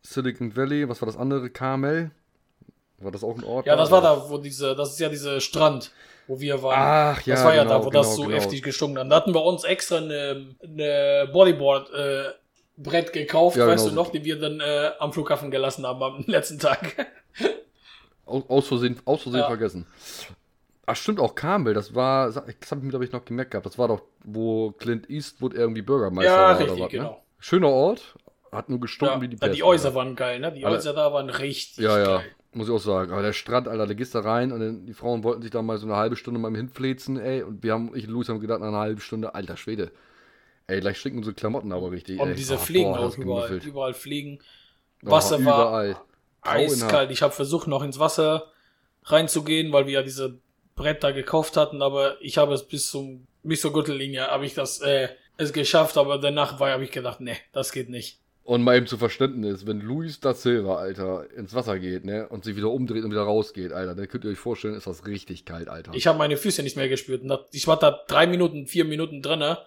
[0.03, 1.51] Silicon Valley, was war das andere?
[1.51, 2.11] Carmel?
[2.99, 3.67] War das auch ein Ort?
[3.67, 5.93] ja, das war da, wo diese, das ist ja dieser Strand,
[6.27, 7.17] wo wir waren.
[7.17, 8.37] Ach, ja, das war ja genau, da, wo das genau, so genau.
[8.37, 9.11] heftig gestunken hat.
[9.11, 12.25] Da hatten wir uns extra eine, eine Bodyboard, äh,
[12.79, 16.03] Brett gekauft, Ja, weißt genau du noch, die wir dann äh, am Flughafen gelassen haben
[16.03, 17.07] am letzten Tag.
[18.25, 19.47] Aus, aus Versehen, aus Versehen Ja.
[19.47, 19.87] vergessen.
[20.89, 23.67] Ach, stimmt auch, Carmel, das war, das habe ich mir, glaube ich, noch gemerkt gehabt.
[23.67, 27.11] Das war doch, wo Clint Eastwood irgendwie Bürgermeister ja, war richtig, oder was, genau.
[27.11, 27.17] ne?
[27.41, 28.15] Schöner Ort,
[28.53, 29.59] hat nur gestunken Ja, wie die ja, Pest.
[29.59, 30.53] die Häuser waren geil, ne?
[30.53, 32.27] Die Alle- Häuser da waren richtig Ja, ja, geil.
[32.53, 33.11] muss ich auch sagen.
[33.13, 35.61] Aber der Strand, Alter, da gehst du rein und dann, die Frauen wollten sich da
[35.61, 37.43] mal so eine halbe Stunde mal hinfläzen, ey.
[37.43, 39.91] Und wir haben, ich und Luis haben gedacht, nach einer halben Stunde, alter Schwede.
[40.69, 42.21] Ey, gleich stinken unsere Klamotten aber richtig.
[42.21, 42.35] Und ey.
[42.37, 43.57] diese Ah, Fliegen boah, auch überall.
[43.59, 44.39] Überall Fliegen.
[45.05, 45.97] Oh, Wasser war überall.
[46.43, 46.71] Grauenhaft.
[46.83, 47.11] eiskalt.
[47.11, 48.53] Ich habe versucht, noch ins Wasser
[49.05, 50.39] reinzugehen, weil wir ja diese
[50.77, 54.81] Bretter gekauft hatten, aber ich habe es bis zum bis zur Gürtellinie habe ich das
[54.81, 58.21] äh, es geschafft, aber danach war habe ich gedacht, nee, das geht nicht.
[58.45, 62.45] Und mal eben zu Verständnis, wenn Luis da Silva, Alter, ins Wasser geht, ne, und
[62.45, 65.45] sich wieder umdreht und wieder rausgeht, Alter, dann könnt ihr euch vorstellen, ist das richtig
[65.45, 65.93] kalt, Alter.
[65.95, 67.23] Ich habe meine Füße nicht mehr gespürt.
[67.51, 69.59] Ich war da drei Minuten, vier Minuten drinne,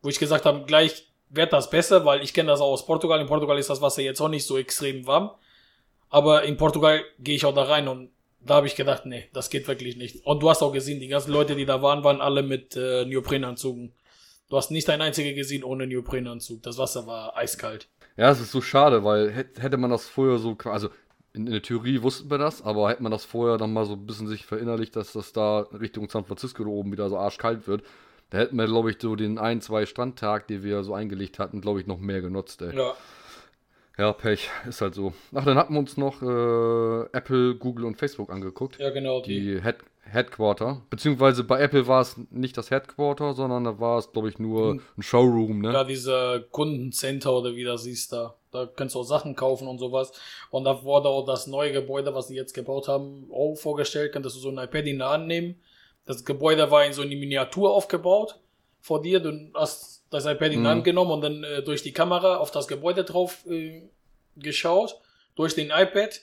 [0.00, 3.20] wo ich gesagt habe, gleich wird das besser, weil ich kenne das auch aus Portugal.
[3.20, 5.32] In Portugal ist das Wasser jetzt auch nicht so extrem warm.
[6.08, 8.10] Aber in Portugal gehe ich auch da rein und
[8.44, 10.24] da habe ich gedacht, nee, das geht wirklich nicht.
[10.24, 13.04] Und du hast auch gesehen, die ganzen Leute, die da waren, waren alle mit äh,
[13.04, 13.92] Neoprenanzügen.
[14.48, 16.62] Du hast nicht ein einziger gesehen ohne Neoprenanzug.
[16.62, 17.88] Das Wasser war eiskalt.
[18.16, 20.88] Ja, es ist so schade, weil hätt- hätte man das vorher so, also
[21.32, 24.04] in, der Theorie wussten wir das, aber hätte man das vorher dann mal so ein
[24.06, 27.84] bisschen sich verinnerlicht, dass das da Richtung San Francisco da oben wieder so arschkalt wird,
[28.30, 31.60] da hätten wir, glaube ich, so den ein, zwei Strandtag, die wir so eingelegt hatten,
[31.60, 32.76] glaube ich, noch mehr genutzt, ey.
[32.76, 32.94] Ja.
[33.98, 35.12] Ja, Pech, ist halt so.
[35.34, 38.78] Ach, dann hatten wir uns noch äh, Apple, Google und Facebook angeguckt.
[38.78, 39.20] Ja, genau.
[39.20, 40.82] Die, Die Head Headquarter.
[40.90, 44.72] Beziehungsweise bei Apple war es nicht das Headquarter, sondern da war es, glaube ich, nur
[44.72, 44.80] Hm.
[44.98, 45.72] ein Showroom, ne?
[45.72, 48.34] Ja, diese Kundencenter oder wie das hieß da.
[48.50, 50.12] Da kannst du auch Sachen kaufen und sowas.
[50.50, 54.12] Und da wurde auch das neue Gebäude, was sie jetzt gebaut haben, auch vorgestellt.
[54.12, 55.60] Könntest du so ein iPad in der Hand nehmen.
[56.06, 58.40] Das Gebäude war in so eine Miniatur aufgebaut
[58.80, 59.20] vor dir.
[59.20, 60.66] Du hast das iPad in die Mhm.
[60.66, 63.82] Hand genommen und dann äh, durch die Kamera auf das Gebäude drauf äh,
[64.36, 64.98] geschaut.
[65.36, 66.20] Durch den iPad.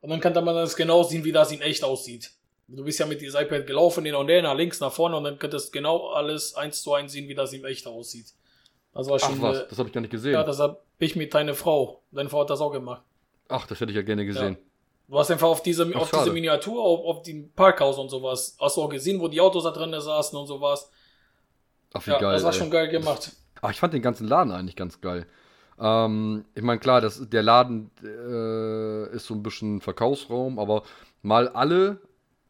[0.00, 2.30] Und dann kann man das genau sehen, wie das in echt aussieht.
[2.68, 5.24] Du bist ja mit diesem iPad gelaufen, hin und her, nach links, nach vorne und
[5.24, 8.26] dann könntest du genau alles eins zu eins sehen, wie das im echt aussieht.
[8.92, 9.36] Das war schon.
[9.38, 10.32] Ach was, äh, das habe ich gar nicht gesehen.
[10.32, 12.02] ja, das hab ich mit deiner Frau.
[12.10, 13.02] Deine Frau hat das auch gemacht.
[13.48, 14.56] Ach, das hätte ich ja gerne gesehen.
[15.08, 16.32] Du hast einfach auf diese, Ach, auf diese.
[16.32, 19.70] Miniatur, auf, auf dem Parkhaus und sowas, hast du auch gesehen, wo die Autos da
[19.70, 20.90] drin saßen und sowas.
[21.98, 22.32] Ach, wie Ja, geil.
[22.34, 22.58] das war ey.
[22.58, 23.32] schon geil gemacht.
[23.62, 25.26] Ach, ich fand den ganzen Laden eigentlich ganz geil.
[25.78, 30.82] Ähm, ich meine, klar, das, der Laden äh, ist so ein bisschen Verkaufsraum, aber
[31.22, 31.98] mal alle,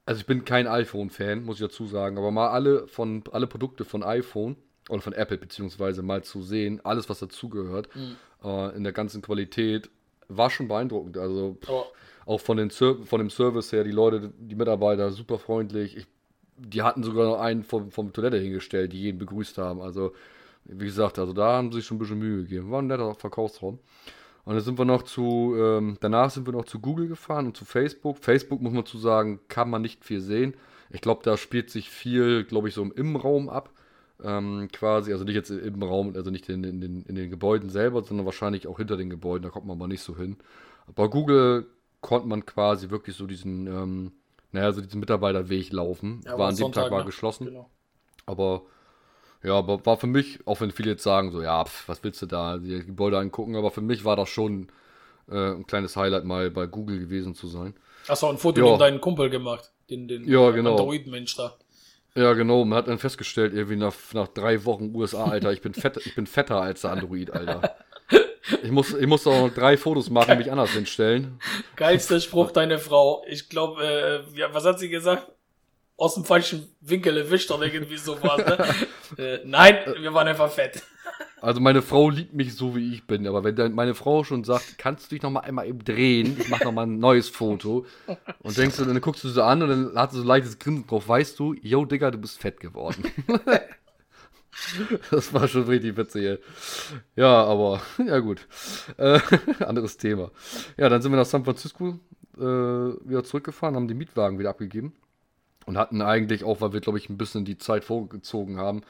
[0.04, 3.84] also ich bin kein iPhone-Fan, muss ich dazu sagen, aber mal alle von alle Produkte
[3.84, 4.56] von iPhone
[4.88, 8.16] oder von Apple beziehungsweise mal zu sehen, alles was dazugehört, Mhm.
[8.44, 9.90] äh, in der ganzen Qualität,
[10.28, 11.18] war schon beeindruckend.
[11.18, 11.86] Also pff, Aber
[12.26, 15.96] auch von, den von dem Service her, die Leute, die Mitarbeiter, super freundlich.
[15.96, 16.06] Ich,
[16.58, 19.80] die hatten sogar noch einen vom, vom Toilette hingestellt, die jeden begrüßt haben.
[19.80, 20.12] Also,
[20.64, 22.70] wie gesagt, also da haben sie sich schon ein bisschen Mühe gegeben.
[22.70, 23.78] War ein netter Verkaufsraum.
[24.44, 27.56] Und dann sind wir noch zu, ähm, danach sind wir noch zu Google gefahren und
[27.56, 28.18] zu Facebook.
[28.18, 30.54] Facebook, muss man zu sagen, kann man nicht viel sehen.
[30.90, 33.70] Ich glaube, da spielt sich viel, glaube ich, so im Innenraum ab.
[34.22, 37.68] Ähm, quasi, also nicht jetzt im Raum, also nicht in, in, den, in den Gebäuden
[37.68, 40.36] selber, sondern wahrscheinlich auch hinter den Gebäuden, da kommt man aber nicht so hin.
[40.94, 41.66] Bei Google
[42.00, 44.12] konnte man quasi wirklich so diesen, ähm,
[44.56, 46.22] naja, so diesen Mitarbeiterweg laufen.
[46.24, 47.06] Ja, war an dem Tag war ne?
[47.06, 47.46] geschlossen.
[47.46, 47.70] Genau.
[48.24, 48.62] Aber
[49.42, 52.22] ja, aber war für mich, auch wenn viele jetzt sagen, so, ja, pf, was willst
[52.22, 54.68] du da, die Gebäude angucken, aber für mich war das schon
[55.30, 57.74] äh, ein kleines Highlight, mal bei Google gewesen zu sein.
[58.08, 58.72] Hast du auch ein Foto Ja.
[58.72, 59.72] mit deinem Kumpel gemacht?
[59.90, 60.72] Den, den Ja, genau.
[60.72, 61.54] Android-Mensch da.
[62.16, 65.74] Ja, genau, man hat dann festgestellt, irgendwie nach, nach drei Wochen USA, Alter, ich bin,
[65.74, 67.76] fett, ich bin fetter als der Android, Alter.
[68.62, 71.38] Ich muss, ich muss auch noch drei Fotos machen, mich anders hinstellen.
[71.76, 73.24] Geilster Spruch deine Frau.
[73.28, 75.30] Ich glaube, äh, ja, was hat sie gesagt?
[75.96, 78.38] Aus dem falschen Winkel erwischt oder irgendwie sowas.
[78.38, 78.58] Ne?
[79.24, 80.82] äh, nein, wir waren einfach fett.
[81.40, 84.42] Also meine Frau liebt mich so, wie ich bin, aber wenn dann meine Frau schon
[84.42, 87.28] sagt, kannst du dich noch mal einmal eben drehen, ich mach noch mal ein neues
[87.28, 87.84] Foto
[88.40, 90.58] und denkst du, dann guckst du sie an und dann hat sie so ein leichtes
[90.58, 93.04] Grinsen drauf, weißt du, yo Digga, du bist fett geworden.
[95.10, 96.38] das war schon richtig witzig, ey.
[97.14, 98.46] Ja, aber, ja gut.
[98.96, 99.20] Äh,
[99.64, 100.30] anderes Thema.
[100.76, 101.98] Ja, dann sind wir nach San Francisco
[102.36, 104.94] äh, wieder zurückgefahren, haben die Mietwagen wieder abgegeben
[105.66, 108.82] und hatten eigentlich auch, weil wir, glaube ich, ein bisschen die Zeit vorgezogen haben,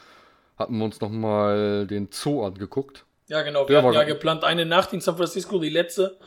[0.56, 3.04] hatten wir uns noch mal den Zoo angeguckt.
[3.28, 3.64] Ja, genau.
[3.64, 6.18] Der Wir hatten war ja geplant, eine Nacht in San Francisco, die letzte.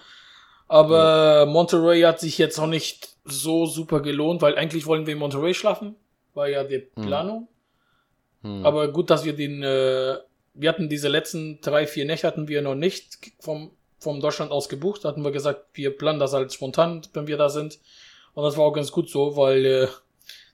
[0.68, 5.20] Aber Monterey hat sich jetzt auch nicht so super gelohnt, weil eigentlich wollen wir in
[5.20, 5.96] Monterey schlafen.
[6.36, 7.48] War ja die Planung.
[8.42, 8.66] Hm.
[8.66, 10.18] Aber gut, dass wir den, äh,
[10.54, 14.70] wir hatten diese letzten drei, vier Nächte hatten wir noch nicht vom, vom Deutschland aus
[14.70, 15.04] gebucht.
[15.04, 17.80] Da hatten wir gesagt, wir planen das halt spontan, wenn wir da sind.
[18.34, 19.88] Und das war auch ganz gut so, weil äh,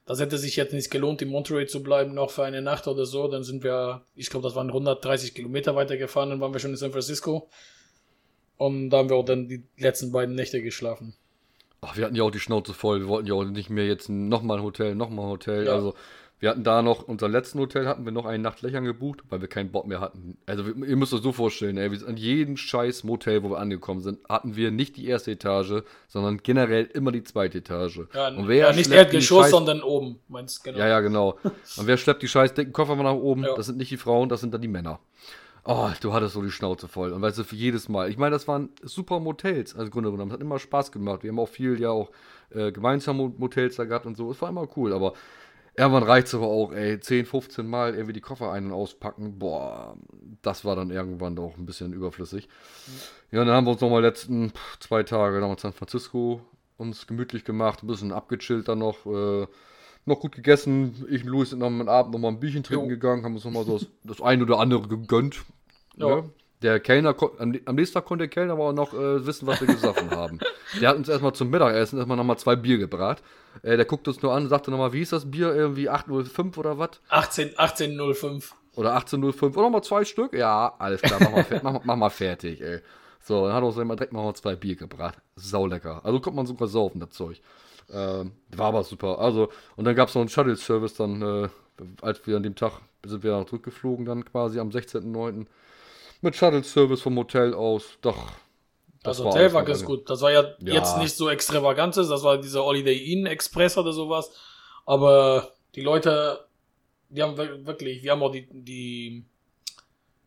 [0.05, 3.05] das hätte sich jetzt nicht gelohnt, in Monterey zu bleiben, noch für eine Nacht oder
[3.05, 3.27] so.
[3.27, 6.77] Dann sind wir, ich glaube, das waren 130 Kilometer weitergefahren, dann waren wir schon in
[6.77, 7.49] San Francisco.
[8.57, 11.15] Und da haben wir auch dann die letzten beiden Nächte geschlafen.
[11.81, 13.01] Ach, wir hatten ja auch die Schnauze voll.
[13.01, 15.65] Wir wollten ja auch nicht mehr jetzt nochmal ein Hotel, nochmal ein Hotel.
[15.65, 15.73] Ja.
[15.73, 15.93] Also,
[16.45, 19.41] wir hatten da noch, unser letzten Hotel hatten wir noch einen Nacht Lächern gebucht, weil
[19.41, 20.37] wir keinen Bock mehr hatten.
[20.45, 24.01] Also, ihr müsst euch so vorstellen, ey, wir an jedem scheiß Motel, wo wir angekommen
[24.01, 28.01] sind, hatten wir nicht die erste Etage, sondern generell immer die zweite Etage.
[28.13, 30.77] Ja, Und wer ja nicht Erdgeschoss, scheiß- sondern oben, meinst genau.
[30.77, 31.31] Ja, ja, genau.
[31.77, 33.43] Und wer schleppt die scheiß dicken Koffer mal nach oben?
[33.43, 33.55] Ja.
[33.55, 34.99] Das sind nicht die Frauen, das sind dann die Männer.
[35.67, 37.11] Oh, du hattest so die Schnauze voll.
[37.11, 38.07] Und weißt du, für jedes Mal.
[38.11, 40.29] Ich meine, das waren super Motels, also Grunde genommen.
[40.29, 41.23] Es hat immer Spaß gemacht.
[41.23, 42.11] Wir haben auch viel ja auch
[42.51, 44.29] äh, gemeinsam Mo- Motels da gehabt und so.
[44.29, 45.13] Es war immer cool, aber
[45.77, 49.37] irgendwann reicht es aber auch, ey, 10, 15 Mal irgendwie die Koffer ein- und auspacken.
[49.39, 49.97] Boah,
[50.41, 52.47] das war dann irgendwann doch ein bisschen überflüssig.
[53.31, 56.41] Ja, dann haben wir uns nochmal letzten zwei Tage noch in San Francisco
[56.77, 59.05] uns gemütlich gemacht, ein bisschen abgechillt dann noch.
[59.05, 59.47] Äh,
[60.05, 61.05] noch gut gegessen.
[61.09, 62.89] Ich und Louis sind am Abend noch mal ein Bierchen trinken Jo.
[62.89, 65.43] gegangen, haben uns noch mal so das, das ein oder andere gegönnt.
[65.97, 66.17] Ja.
[66.17, 66.29] Ne?
[66.65, 69.67] Der Kellner, am, nächsten Tag konnte der Kellner aber auch noch äh, wissen, was wir
[69.67, 70.39] gesoffen haben.
[70.81, 73.21] Der hat uns erstmal zum Mittagessen erstmal nochmal zwei Bier gebracht.
[73.61, 75.53] Äh, der guckt uns nur an, sagte nochmal, wie hieß das Bier?
[75.53, 76.89] Irgendwie 805 oder was?
[77.09, 78.55] 18, 1805.
[78.75, 79.55] Oder 1805.
[79.55, 80.33] Oder nochmal zwei Stück?
[80.33, 82.79] Ja, alles klar, mach mal, mach, mach mal fertig, ey.
[83.21, 85.19] So, dann hat er uns direkt mal zwei Bier gebracht.
[85.35, 86.03] Saulecker.
[86.03, 87.41] Also kommt man sogar saufen, das Zeug.
[87.93, 89.19] Ähm, war aber super.
[89.19, 91.49] Also, und dann gab es noch einen Shuttle-Service dann, äh,
[92.01, 95.45] als wir an dem Tag sind wir dann zurückgeflogen, dann quasi am 16.09.
[96.25, 97.83] Mit Shuttle-Service vom Hotel aus.
[98.01, 98.17] Doch.
[99.03, 100.09] Das, war Hotel war ganz gut.
[100.09, 100.73] Das war ja, Ja.
[100.73, 104.31] jetzt nicht so extravagantes, das war dieser Holiday Inn Express oder sowas.
[104.87, 106.39] Aber die Leute,
[107.09, 109.23] die haben wir- wirklich, wir haben auch die, die,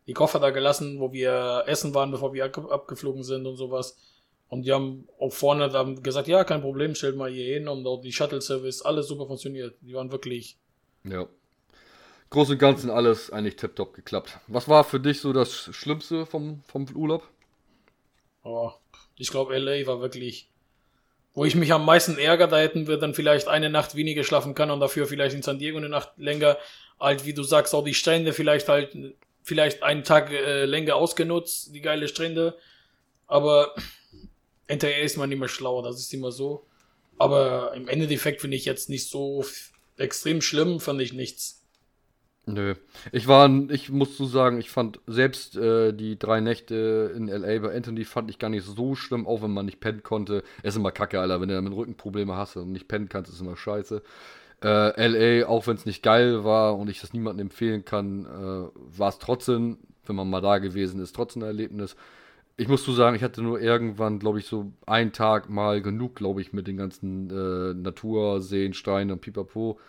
[0.07, 3.97] die Koffer da gelassen, wo wir essen waren, bevor wir ab- abgeflogen sind und sowas.
[4.47, 7.85] Und die haben auch vorne dann gesagt, ja, kein Problem, stellt mal hier hin und
[7.85, 9.75] auch die Shuttle-Service, alles super funktioniert.
[9.81, 10.57] Die waren wirklich,
[11.03, 11.27] Ja.
[12.29, 14.39] Groß und Ganzen alles eigentlich tiptop geklappt.
[14.47, 17.27] Was war für dich so das Schlimmste vom, vom Urlaub?
[18.43, 18.71] oh,
[19.17, 20.49] ich glaube, LA war wirklich,
[21.33, 24.55] Wo ich mich am meisten ärgere, da hätten wir dann vielleicht eine Nacht weniger schlafen
[24.55, 26.57] können und dafür vielleicht in San Diego eine Nacht länger,
[26.99, 28.97] halt wie du sagst, auch die Strände vielleicht halt,
[29.43, 32.57] vielleicht einen Tag äh, länger ausgenutzt, die geile Strände.
[33.27, 33.75] Aber
[34.67, 36.65] hinterher ist man immer schlauer, das ist immer so.
[37.17, 39.45] Aber im Endeffekt finde ich jetzt nicht so
[39.97, 41.58] extrem schlimm, fand ich nichts.
[42.53, 42.75] Nö.
[43.11, 47.59] Ich war, ich muss so sagen, ich fand selbst äh, die drei Nächte in LA
[47.59, 50.43] bei Anthony fand ich gar nicht so schlimm, auch wenn man nicht pennen konnte.
[50.63, 51.41] Es ist immer kacke, Alter.
[51.41, 54.01] Wenn du damit Rückenprobleme hast und nicht pennen kannst, ist immer scheiße.
[54.63, 58.97] Äh, LA, auch wenn es nicht geil war und ich das niemandem empfehlen kann, äh,
[58.97, 61.95] war es trotzdem, wenn man mal da gewesen ist, trotzdem ein Erlebnis.
[62.57, 66.15] Ich muss so sagen, ich hatte nur irgendwann, glaube ich, so einen Tag mal genug,
[66.15, 69.79] glaube ich, mit den ganzen äh, Natur, Seen, Steinen und Pipapo.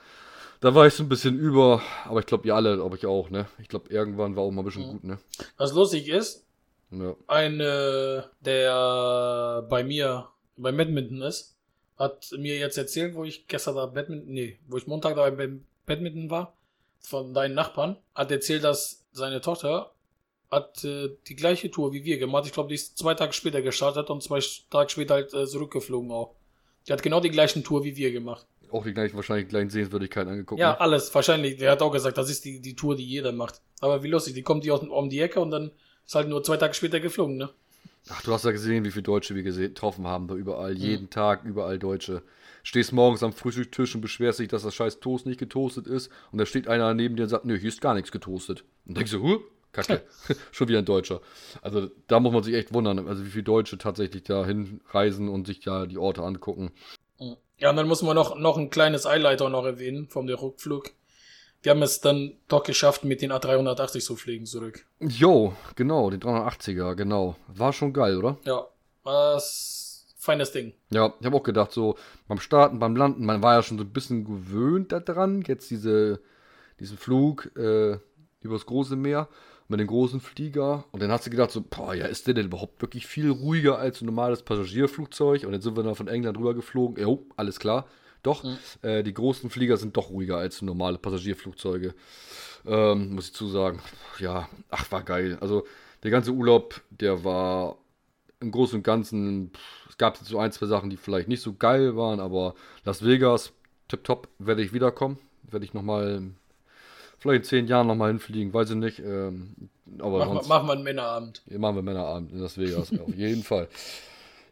[0.60, 3.30] Da war ich so ein bisschen über, aber ich glaube, ihr alle, glaube ich auch,
[3.30, 3.46] ne?
[3.58, 4.92] Ich glaube, irgendwann war auch mal ein bisschen mhm.
[4.92, 5.18] gut, ne?
[5.56, 6.46] Was lustig ist,
[6.90, 7.16] ja.
[7.26, 11.56] ein, äh, der bei mir bei Badminton ist,
[11.96, 15.64] hat mir jetzt erzählt, wo ich gestern da Badminton, nee, wo ich Montag da beim
[15.86, 16.54] Badminton war,
[16.98, 19.92] von deinen Nachbarn, hat erzählt, dass seine Tochter
[20.50, 22.44] hat äh, die gleiche Tour wie wir gemacht.
[22.44, 26.10] Ich glaube, die ist zwei Tage später gestartet und zwei Tage später halt äh, zurückgeflogen
[26.10, 26.34] auch.
[26.86, 30.30] Die hat genau die gleichen Tour wie wir gemacht auch die gleichen, wahrscheinlich gleichen Sehenswürdigkeiten
[30.30, 30.60] angeguckt.
[30.60, 30.80] Ja, ne?
[30.80, 31.56] alles, wahrscheinlich.
[31.56, 33.60] Der hat auch gesagt, das ist die, die Tour, die jeder macht.
[33.80, 35.70] Aber wie lustig, die kommt die aus, um die Ecke und dann
[36.06, 37.50] ist halt nur zwei Tage später geflogen, ne?
[38.08, 40.80] Ach, du hast ja gesehen, wie viele Deutsche wir getroffen haben, da überall, mhm.
[40.80, 42.22] jeden Tag, überall Deutsche.
[42.62, 46.38] Stehst morgens am Frühstückstisch und beschwerst dich, dass das scheiß Toast nicht getoastet ist und
[46.38, 48.64] da steht einer neben dir und sagt, nö, hier ist gar nichts getoastet.
[48.86, 49.40] Und denkst du, huh,
[49.72, 50.02] Kacke,
[50.52, 51.20] schon wieder ein Deutscher.
[51.62, 55.46] Also da muss man sich echt wundern, also wie viele Deutsche tatsächlich da hinreisen und
[55.46, 56.72] sich da die Orte angucken.
[57.58, 60.90] Ja, und dann muss man noch, noch ein kleines Eileiter noch erwähnen vom der Rückflug.
[61.62, 64.86] Wir haben es dann doch geschafft, mit den A380 zu fliegen zurück.
[64.98, 67.36] Jo, genau, die 380er, genau.
[67.48, 68.38] War schon geil, oder?
[68.44, 68.66] Ja,
[69.02, 70.72] was feines Ding.
[70.90, 71.96] Ja, ich habe auch gedacht, so
[72.28, 76.20] beim Starten, beim Landen, man war ja schon so ein bisschen gewöhnt daran, jetzt diese,
[76.78, 77.98] diesen Flug äh,
[78.40, 79.28] übers große Meer
[79.70, 80.84] mit dem großen Flieger.
[80.90, 83.78] Und dann hast du gedacht, so, boah, ja, ist der denn überhaupt wirklich viel ruhiger
[83.78, 85.44] als ein normales Passagierflugzeug?
[85.44, 87.02] Und dann sind wir dann von England rüber geflogen.
[87.02, 87.86] Jo, alles klar.
[88.22, 88.58] Doch, mhm.
[88.82, 91.94] äh, die großen Flieger sind doch ruhiger als normale Passagierflugzeuge.
[92.66, 93.80] Ähm, muss ich zu sagen.
[94.18, 95.38] Ja, ach, war geil.
[95.40, 95.64] Also,
[96.02, 97.78] der ganze Urlaub, der war
[98.40, 99.52] im Großen und Ganzen.
[99.88, 102.54] es gab so ein, zwei Sachen, die vielleicht nicht so geil waren, aber
[102.84, 103.52] Las Vegas,
[103.88, 105.18] tipptopp, werde ich wiederkommen.
[105.42, 106.22] Werde ich nochmal
[107.20, 108.98] vielleicht in zehn Jahren nochmal hinfliegen, weiß ich nicht.
[108.98, 109.54] Ähm,
[109.98, 111.42] aber Mach, sonst, machen wir einen Männerabend.
[111.46, 113.68] Ja, machen wir Männerabend in Las Vegas, auf jeden Fall.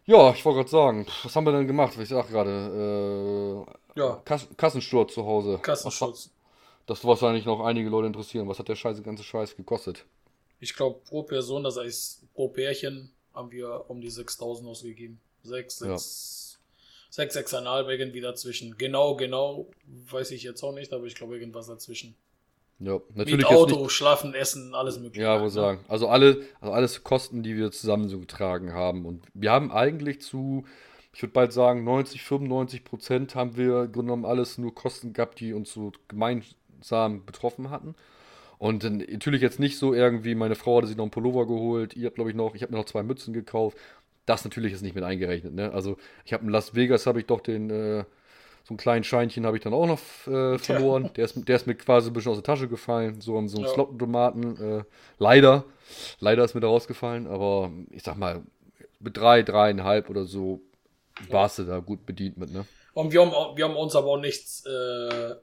[0.06, 1.94] Ja, ich wollte gerade sagen, was haben wir denn gemacht?
[2.00, 3.66] Ich sag gerade,
[3.96, 4.22] äh, ja.
[4.24, 5.58] Kass Kassensturz zu Hause.
[5.60, 6.30] Kassensturz.
[6.86, 8.48] Das wahrscheinlich noch einige Leute interessieren.
[8.48, 10.06] Was hat der scheiße ganze Scheiß gekostet?
[10.60, 15.20] Ich glaube, pro Person, das heißt pro Pärchen, haben wir um die 6000 ausgegeben.
[15.42, 16.58] 6, 6,
[17.12, 17.24] ja.
[17.28, 18.76] 6, 6,5 irgendwie dazwischen.
[18.78, 19.66] Genau, genau,
[20.10, 22.16] weiß ich jetzt auch nicht, aber ich glaube irgendwas dazwischen.
[22.80, 23.38] Ja, natürlich.
[23.38, 25.22] Mit Auto, nicht, Schlafen, Essen, alles mögliche.
[25.22, 25.80] Ja, wo sagen.
[25.88, 29.04] Also alle, also alles Kosten, die wir zusammen so getragen haben.
[29.04, 30.64] Und wir haben eigentlich zu,
[31.12, 35.52] ich würde bald sagen, 90, 95 Prozent haben wir genommen alles nur Kosten gehabt, die
[35.52, 37.96] uns so gemeinsam betroffen hatten.
[38.58, 42.06] Und natürlich jetzt nicht so irgendwie, meine Frau hatte sich noch einen Pullover geholt, ihr
[42.06, 43.76] habt glaube ich noch, ich habe mir noch zwei Mützen gekauft.
[44.26, 45.54] Das natürlich ist nicht mit eingerechnet.
[45.54, 45.72] Ne?
[45.72, 48.04] Also ich habe in Las Vegas habe ich doch den äh,
[48.68, 51.04] so ein kleines Scheinchen habe ich dann auch noch äh, verloren.
[51.04, 51.08] Ja.
[51.10, 53.22] Der, ist, der ist mir quasi ein bisschen aus der Tasche gefallen.
[53.22, 53.70] So, so ein ja.
[53.70, 54.80] Slottentomaten.
[54.80, 54.84] Äh,
[55.18, 55.64] leider.
[56.20, 57.26] Leider ist mir da rausgefallen.
[57.26, 58.42] Aber ich sag mal,
[59.00, 60.60] mit drei, dreieinhalb oder so
[61.30, 62.66] warst du da gut bedient mit, ne?
[62.92, 65.34] Und wir haben, wir haben uns aber auch nichts äh,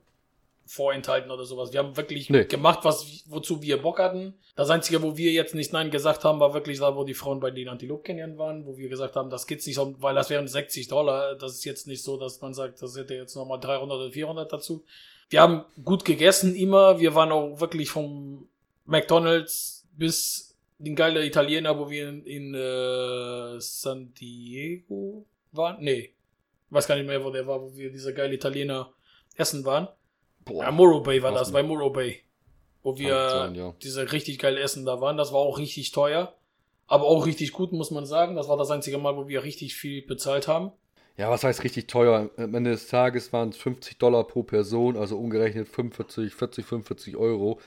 [0.66, 1.72] vorenthalten oder sowas.
[1.74, 2.46] Wir haben wirklich nee.
[2.46, 4.34] gemacht, was, wozu wir Bock hatten.
[4.56, 7.40] Das Einzige, wo wir jetzt nicht Nein gesagt haben, war wirklich da, wo die Frauen
[7.40, 10.48] bei den Antilope Canyon waren, wo wir gesagt haben, das geht's nicht, weil das wären
[10.48, 11.36] 60 Dollar.
[11.36, 14.52] Das ist jetzt nicht so, dass man sagt, das hätte jetzt nochmal 300 oder 400
[14.52, 14.84] dazu.
[15.30, 17.00] Wir haben gut gegessen immer.
[17.00, 18.48] Wir waren auch wirklich vom
[18.86, 25.84] McDonalds bis den geilen Italiener, wo wir in, in äh, San Diego waren.
[25.84, 26.14] Nee,
[26.70, 28.92] weiß gar nicht mehr, wo der war, wo wir dieser geile Italiener
[29.36, 29.88] essen waren.
[30.46, 30.64] Boah.
[30.64, 32.22] Ja, Morro Bay war das, bei Morro Bay.
[32.84, 33.74] Wo wir sein, ja.
[33.82, 35.18] diese richtig geile Essen da waren.
[35.18, 36.36] Das war auch richtig teuer.
[36.88, 38.36] Aber auch richtig gut, muss man sagen.
[38.36, 40.72] Das war das einzige Mal, wo wir richtig viel bezahlt haben.
[41.18, 42.30] Ja, was heißt richtig teuer?
[42.38, 47.16] Am Ende des Tages waren es 50 Dollar pro Person, also umgerechnet 45, 40, 45
[47.16, 47.60] Euro.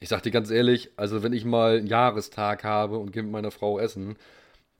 [0.00, 3.30] Ich sag dir ganz ehrlich, also wenn ich mal einen Jahrestag habe und gehe mit
[3.30, 4.16] meiner Frau essen,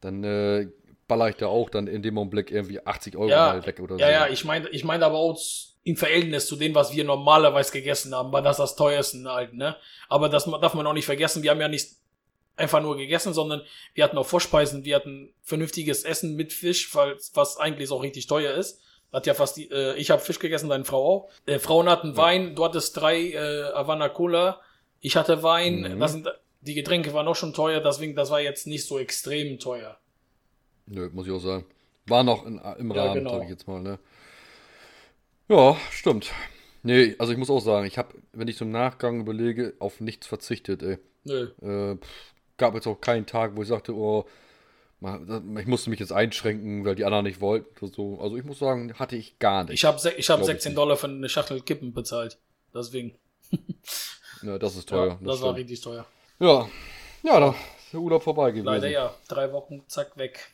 [0.00, 0.68] dann äh,
[1.14, 3.96] baller ich da auch dann in dem Augenblick irgendwie 80 Euro ja, mal weg oder
[3.96, 4.12] ja, so.
[4.12, 5.38] Ja, ja, ich meine ich mein aber auch
[5.84, 9.76] im Verhältnis zu dem, was wir normalerweise gegessen haben, war das das teuerste halt, ne?
[10.08, 11.92] Aber das darf man auch nicht vergessen, wir haben ja nicht
[12.56, 13.62] einfach nur gegessen, sondern
[13.94, 18.54] wir hatten auch Vorspeisen, wir hatten vernünftiges Essen mit Fisch, was eigentlich auch richtig teuer
[18.54, 18.80] ist.
[19.12, 21.30] Hat ja fast die, äh, ich habe Fisch gegessen, deine Frau auch.
[21.46, 22.16] Äh, Frauen hatten ja.
[22.16, 24.60] Wein, du hattest drei äh, Havana Cola,
[25.00, 26.00] ich hatte Wein, mhm.
[26.00, 26.28] das sind,
[26.62, 29.98] die Getränke waren auch schon teuer, deswegen das war jetzt nicht so extrem teuer.
[30.87, 31.64] Nö, muss ich auch sagen.
[32.07, 33.30] War noch in, im Rahmen, ja, genau.
[33.30, 33.99] sag ich jetzt mal, ne?
[35.49, 36.30] Ja, stimmt.
[36.82, 40.26] Nee, also ich muss auch sagen, ich habe, wenn ich zum Nachgang überlege, auf nichts
[40.26, 40.99] verzichtet, ey.
[41.24, 41.49] Nö.
[41.62, 41.99] Äh,
[42.59, 44.26] gab jetzt auch keinen Tag, wo ich sagte, oh,
[45.59, 47.87] ich musste mich jetzt einschränken, weil die anderen nicht wollten.
[47.93, 48.20] So.
[48.20, 49.74] Also ich muss sagen, hatte ich gar nicht.
[49.74, 52.39] Ich habe ich hab 16 ich Dollar für eine Schachtel Kippen bezahlt.
[52.72, 53.14] Deswegen.
[54.43, 55.09] ja, das ist teuer.
[55.09, 56.07] Ja, das, das war richtig teuer.
[56.39, 56.68] Ja,
[57.22, 57.55] ja, da
[57.95, 58.66] der Urlaub vorbei gewesen.
[58.66, 60.49] Leider ja, drei Wochen, zack, weg.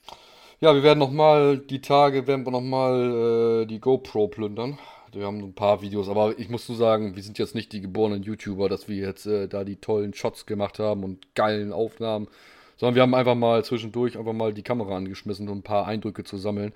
[0.61, 4.79] Ja, wir werden nochmal, die Tage werden wir nochmal äh, die GoPro plündern.
[5.13, 7.81] Wir haben ein paar Videos, aber ich muss so sagen, wir sind jetzt nicht die
[7.81, 12.29] geborenen YouTuber, dass wir jetzt äh, da die tollen Shots gemacht haben und geilen Aufnahmen,
[12.77, 16.23] sondern wir haben einfach mal zwischendurch einfach mal die Kamera angeschmissen, um ein paar Eindrücke
[16.23, 16.73] zu sammeln.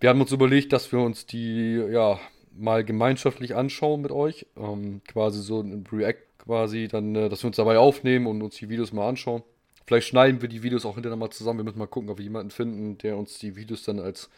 [0.00, 2.18] Wir haben uns überlegt, dass wir uns die, ja,
[2.56, 4.46] mal gemeinschaftlich anschauen mit euch.
[4.56, 8.56] Ähm, quasi so ein React quasi, dann, äh, dass wir uns dabei aufnehmen und uns
[8.56, 9.42] die Videos mal anschauen.
[9.86, 11.60] Vielleicht schneiden wir die Videos auch hinterher mal zusammen.
[11.60, 14.30] Wir müssen mal gucken, ob wir jemanden finden, der uns die Videos dann als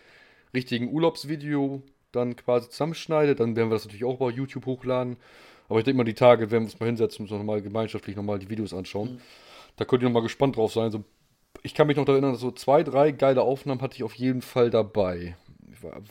[0.55, 1.83] richtigen Urlaubsvideo
[2.13, 3.41] dann quasi zusammenschneidet.
[3.41, 5.17] Dann werden wir das natürlich auch bei YouTube hochladen.
[5.69, 8.17] Aber ich denke mal, die Tage werden wir uns mal hinsetzen und uns nochmal gemeinschaftlich
[8.17, 9.15] nochmal die Videos anschauen.
[9.15, 9.21] Mhm.
[9.77, 10.91] Da könnt ihr nochmal gespannt drauf sein.
[10.91, 11.05] So,
[11.63, 14.43] ich kann mich noch daran erinnern, so zwei, drei geile Aufnahmen hatte ich auf jeden
[14.43, 15.37] Fall dabei.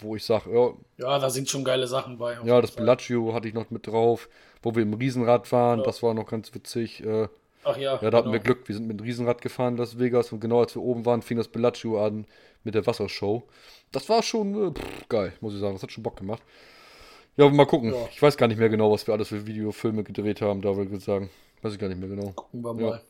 [0.02, 0.74] Wo ich sage, ja.
[0.98, 2.38] Ja, da sind schon geile Sachen bei.
[2.44, 4.30] Ja, das Bellagio hatte ich noch mit drauf,
[4.62, 5.80] wo wir im Riesenrad waren.
[5.80, 5.86] Ja.
[5.86, 7.04] Das war noch ganz witzig.
[7.04, 7.28] Äh,
[7.64, 7.94] Ach ja.
[7.94, 8.18] Ja, da genau.
[8.18, 8.68] hatten wir Glück.
[8.68, 11.22] Wir sind mit dem Riesenrad gefahren in Las Vegas und genau als wir oben waren,
[11.22, 12.26] fing das Bellagio an
[12.64, 13.44] mit der Wassershow.
[13.92, 15.74] Das war schon äh, pff, geil, muss ich sagen.
[15.74, 16.42] Das hat schon Bock gemacht.
[17.36, 17.94] Ja, mal gucken.
[17.94, 18.08] Ja.
[18.12, 20.96] Ich weiß gar nicht mehr genau, was wir alles für Videofilme gedreht haben, da würde
[20.96, 21.30] ich sagen.
[21.62, 22.32] Weiß ich gar nicht mehr genau.
[22.32, 23.02] Gucken wir mal.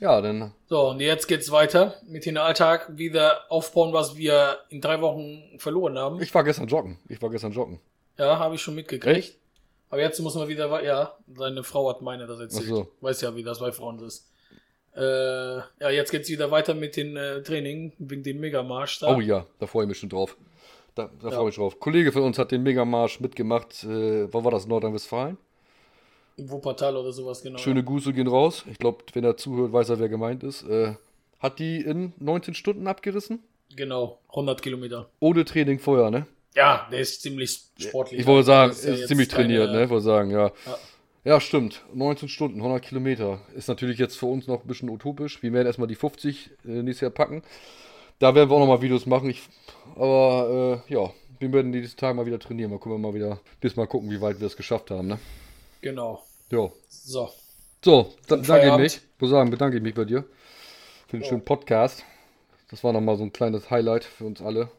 [0.00, 0.52] Ja, ja dann.
[0.66, 5.58] So, und jetzt geht's weiter mit dem Alltag wieder aufbauen, was wir in drei Wochen
[5.58, 6.20] verloren haben.
[6.20, 6.98] Ich war gestern joggen.
[7.08, 7.80] Ich war gestern joggen.
[8.18, 9.16] Ja, habe ich schon mitgekriegt.
[9.16, 9.38] Echt?
[9.90, 12.66] Aber jetzt muss man wieder, ja, seine Frau hat meine das erzählt.
[12.66, 12.88] So.
[13.00, 14.28] Weiß ja, wie das bei Frauen ist.
[14.96, 18.98] Äh, ja, jetzt geht's wieder weiter mit dem äh, Training wegen dem Megamarsch.
[19.00, 19.14] Da.
[19.14, 20.36] Oh ja, da freue ich mich schon drauf.
[20.94, 21.34] Da, da ja.
[21.34, 21.78] freue ich mich drauf.
[21.78, 23.84] Kollege von uns hat den Megamarsch mitgemacht.
[23.84, 24.66] Äh, wo war das?
[24.66, 25.36] Nordrhein-Westfalen?
[26.38, 27.58] Wuppertal oder sowas, genau.
[27.58, 28.64] Schöne Grüße gehen raus.
[28.70, 30.62] Ich glaube, wenn er zuhört, weiß er, wer gemeint ist.
[30.64, 30.94] Äh,
[31.38, 33.42] hat die in 19 Stunden abgerissen?
[33.74, 35.08] Genau, 100 Kilometer.
[35.20, 36.26] Ohne Training vorher, ne?
[36.56, 38.20] Ja, der ist ziemlich sportlich.
[38.20, 39.84] Ich wollte sagen, ist, ist ziemlich trainiert, keine, ne?
[39.84, 40.46] Ich wollte sagen, ja.
[40.66, 40.78] ja.
[41.24, 41.82] Ja, stimmt.
[41.92, 43.40] 19 Stunden, 100 Kilometer.
[43.54, 45.42] Ist natürlich jetzt für uns noch ein bisschen utopisch.
[45.42, 47.42] Wir werden erstmal die 50 äh, nächstes Jahr packen.
[48.20, 49.28] Da werden wir auch nochmal Videos machen.
[49.28, 49.42] Ich,
[49.96, 52.70] aber äh, ja, wir werden diese Tage mal wieder trainieren.
[52.70, 55.08] Mal gucken wir mal wieder, bis mal gucken, wie weit wir es geschafft haben.
[55.08, 55.18] Ne?
[55.80, 56.22] Genau.
[56.50, 56.72] Jo.
[56.88, 57.28] So.
[57.84, 58.96] So, dann danke ich mich.
[58.96, 60.24] Ich muss sagen, bedanke ich mich bei dir
[61.08, 61.28] für den ja.
[61.28, 62.04] schönen Podcast.
[62.70, 64.70] Das war nochmal so ein kleines Highlight für uns alle.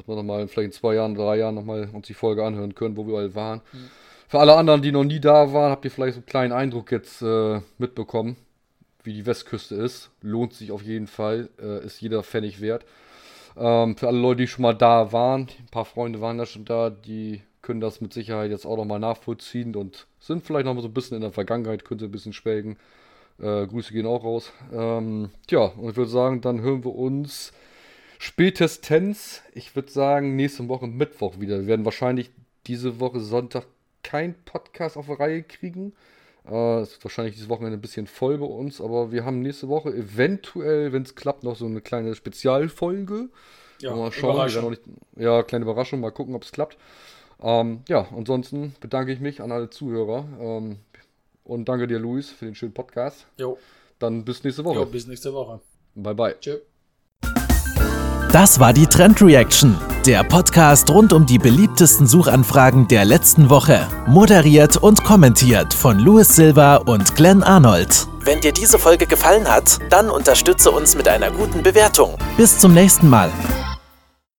[0.00, 2.96] Dass wir nochmal vielleicht in zwei Jahren, drei Jahren nochmal uns die Folge anhören können,
[2.96, 3.60] wo wir alle waren.
[3.70, 3.90] Mhm.
[4.28, 6.90] Für alle anderen, die noch nie da waren, habt ihr vielleicht so einen kleinen Eindruck
[6.90, 8.36] jetzt äh, mitbekommen,
[9.02, 10.10] wie die Westküste ist.
[10.22, 12.86] Lohnt sich auf jeden Fall, äh, ist jeder Pfennig wert.
[13.58, 16.64] Ähm, für alle Leute, die schon mal da waren, ein paar Freunde waren da schon
[16.64, 20.80] da, die können das mit Sicherheit jetzt auch nochmal nachvollziehen und sind vielleicht noch mal
[20.80, 22.78] so ein bisschen in der Vergangenheit, können sie ein bisschen schwelgen.
[23.38, 24.50] Äh, Grüße gehen auch raus.
[24.72, 27.52] Ähm, tja, und ich würde sagen, dann hören wir uns
[28.20, 31.60] spätestens, ich würde sagen, nächste Woche Mittwoch wieder.
[31.60, 32.30] Wir werden wahrscheinlich
[32.66, 33.64] diese Woche Sonntag
[34.02, 35.94] keinen Podcast auf die Reihe kriegen.
[36.46, 39.68] Äh, es ist wahrscheinlich dieses Wochenende ein bisschen voll bei uns, aber wir haben nächste
[39.68, 43.30] Woche eventuell, wenn es klappt, noch so eine kleine Spezialfolge.
[43.80, 44.70] Ja, mal schauen.
[44.70, 44.82] Nicht,
[45.16, 46.76] ja, kleine Überraschung, mal gucken, ob es klappt.
[47.42, 50.26] Ähm, ja, ansonsten bedanke ich mich an alle Zuhörer.
[50.38, 50.76] Ähm,
[51.44, 53.26] und danke dir, Luis, für den schönen Podcast.
[53.38, 53.56] Jo.
[53.98, 54.80] Dann bis nächste Woche.
[54.80, 55.60] Jo, bis nächste Woche.
[55.94, 56.36] Bye, bye.
[56.38, 56.58] Tschö.
[58.32, 59.76] Das war die Trend Reaction,
[60.06, 63.88] der Podcast rund um die beliebtesten Suchanfragen der letzten Woche.
[64.06, 68.06] Moderiert und kommentiert von Louis Silva und Glenn Arnold.
[68.20, 72.18] Wenn dir diese Folge gefallen hat, dann unterstütze uns mit einer guten Bewertung.
[72.36, 73.32] Bis zum nächsten Mal.